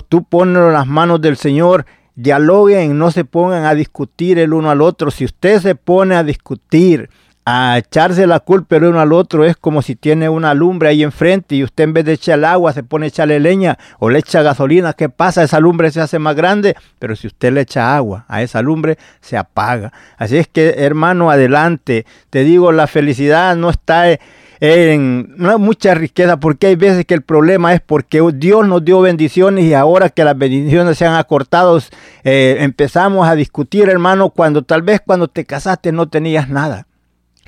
[0.09, 1.84] tú pones en las manos del Señor
[2.16, 5.10] dialoguen, no se pongan a discutir el uno al otro.
[5.10, 7.08] Si usted se pone a discutir,
[7.48, 11.04] a echarse la culpa el uno al otro, es como si tiene una lumbre ahí
[11.04, 14.18] enfrente y usted en vez de echar agua se pone a echarle leña o le
[14.18, 14.94] echa gasolina.
[14.94, 15.44] ¿Qué pasa?
[15.44, 18.98] Esa lumbre se hace más grande, pero si usted le echa agua a esa lumbre,
[19.20, 19.92] se apaga.
[20.18, 22.04] Así es que, hermano, adelante.
[22.30, 24.06] Te digo, la felicidad no está
[24.61, 28.84] en, no hay mucha riqueza, porque hay veces que el problema es porque Dios nos
[28.84, 31.80] dio bendiciones y ahora que las bendiciones se han acortado,
[32.24, 36.86] eh, empezamos a discutir, hermano, cuando tal vez cuando te casaste no tenías nada.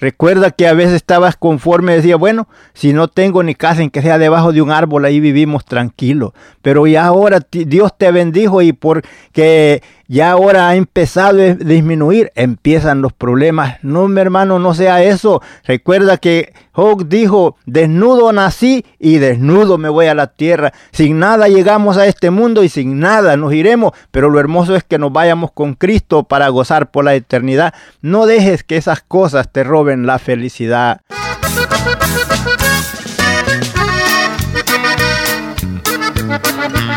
[0.01, 4.01] Recuerda que a veces estabas conforme, decía, bueno, si no tengo ni casa en que
[4.01, 6.33] sea debajo de un árbol, ahí vivimos tranquilos.
[6.63, 13.03] Pero ya ahora Dios te bendijo y porque ya ahora ha empezado a disminuir, empiezan
[13.03, 13.77] los problemas.
[13.83, 15.43] No, mi hermano, no sea eso.
[15.65, 20.73] Recuerda que Job dijo, desnudo nací y desnudo me voy a la tierra.
[20.93, 24.83] Sin nada llegamos a este mundo y sin nada nos iremos, pero lo hermoso es
[24.83, 27.75] que nos vayamos con Cristo para gozar por la eternidad.
[28.01, 31.03] No dejes que esas cosas te roben la felicidad.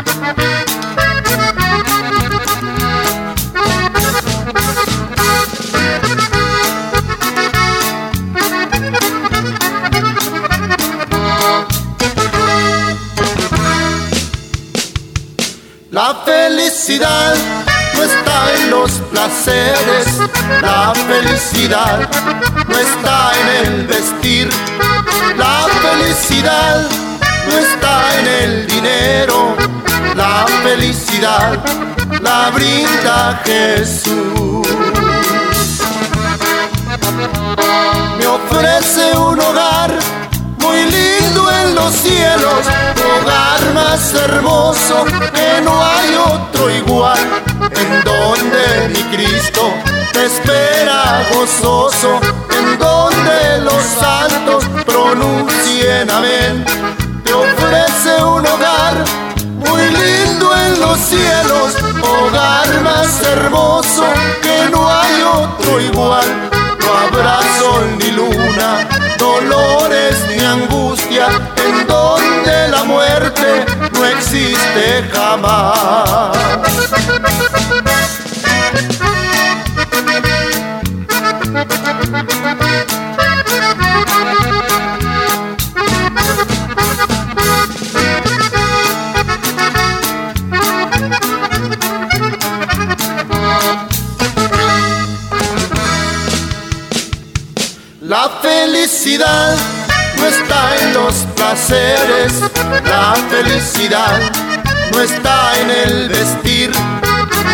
[16.12, 17.34] La felicidad
[17.96, 20.18] no está en los placeres,
[20.60, 22.06] la felicidad
[22.68, 24.50] no está en el vestir,
[25.38, 26.86] la felicidad
[27.48, 29.56] no está en el dinero,
[30.14, 31.64] la felicidad
[32.20, 34.68] la brinda Jesús.
[38.18, 39.98] Me ofrece un hogar
[40.62, 42.64] muy lindo en los cielos,
[42.96, 45.04] hogar más hermoso
[45.34, 47.18] que no hay otro igual,
[47.60, 49.74] en donde mi Cristo
[50.12, 56.64] te espera gozoso, en donde los santos pronuncien amén.
[57.24, 59.04] Te ofrece un hogar
[59.56, 64.04] muy lindo en los cielos, hogar más hermoso
[64.42, 66.51] que no hay otro igual.
[69.40, 71.26] Dolores ni angustia,
[71.64, 76.36] en donde la muerte no existe jamás.
[99.02, 99.56] Felicidad
[100.16, 102.40] no está en los placeres,
[102.84, 104.20] la felicidad
[104.92, 106.70] no está en el vestir,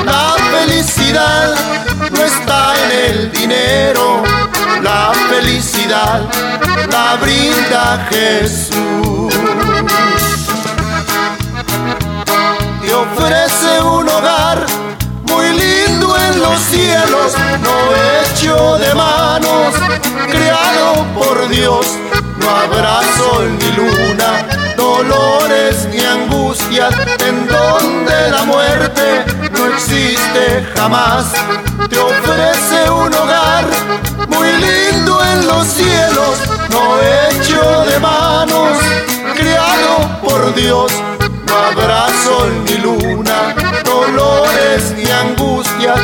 [0.04, 1.54] la felicidad
[2.10, 4.22] no está en el dinero,
[4.82, 6.20] la felicidad
[6.90, 9.32] la brinda Jesús.
[12.82, 14.66] Te ofrece un hogar
[15.22, 17.32] muy lindo en los cielos,
[17.62, 17.78] no
[18.20, 19.74] hecho de manos,
[21.14, 21.86] por Dios.
[22.38, 26.94] No habrá sol ni luna, dolores ni angustias,
[27.26, 31.32] en donde la muerte no existe jamás.
[31.88, 33.64] Te ofrece un hogar
[34.28, 36.34] muy lindo en los cielos,
[36.70, 38.78] no hecho de manos,
[39.34, 40.92] creado por Dios.
[41.46, 45.98] No habrá sol ni luna, dolores ni angustias,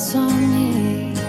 [0.00, 1.20] corazones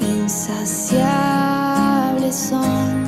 [0.00, 1.14] insaciables
[2.34, 3.06] son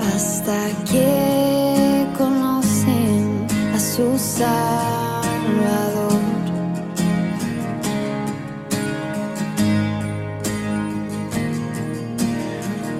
[0.00, 0.58] hasta
[0.90, 4.50] que conocen a su Salvador.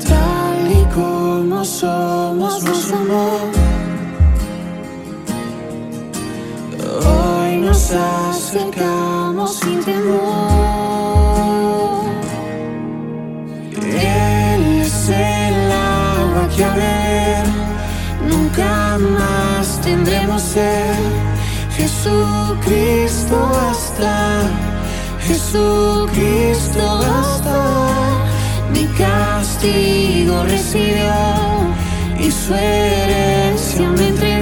[0.08, 3.61] Tal y como somos, nos.
[7.92, 10.22] Nos acercamos sin temor.
[13.76, 17.44] Él es el agua que a beber
[18.28, 20.94] nunca más tendremos sed.
[21.76, 24.42] Jesucristo basta,
[25.26, 27.58] Jesucristo basta.
[28.72, 31.12] Mi castigo recibió
[32.18, 34.41] y su herencia me entregó.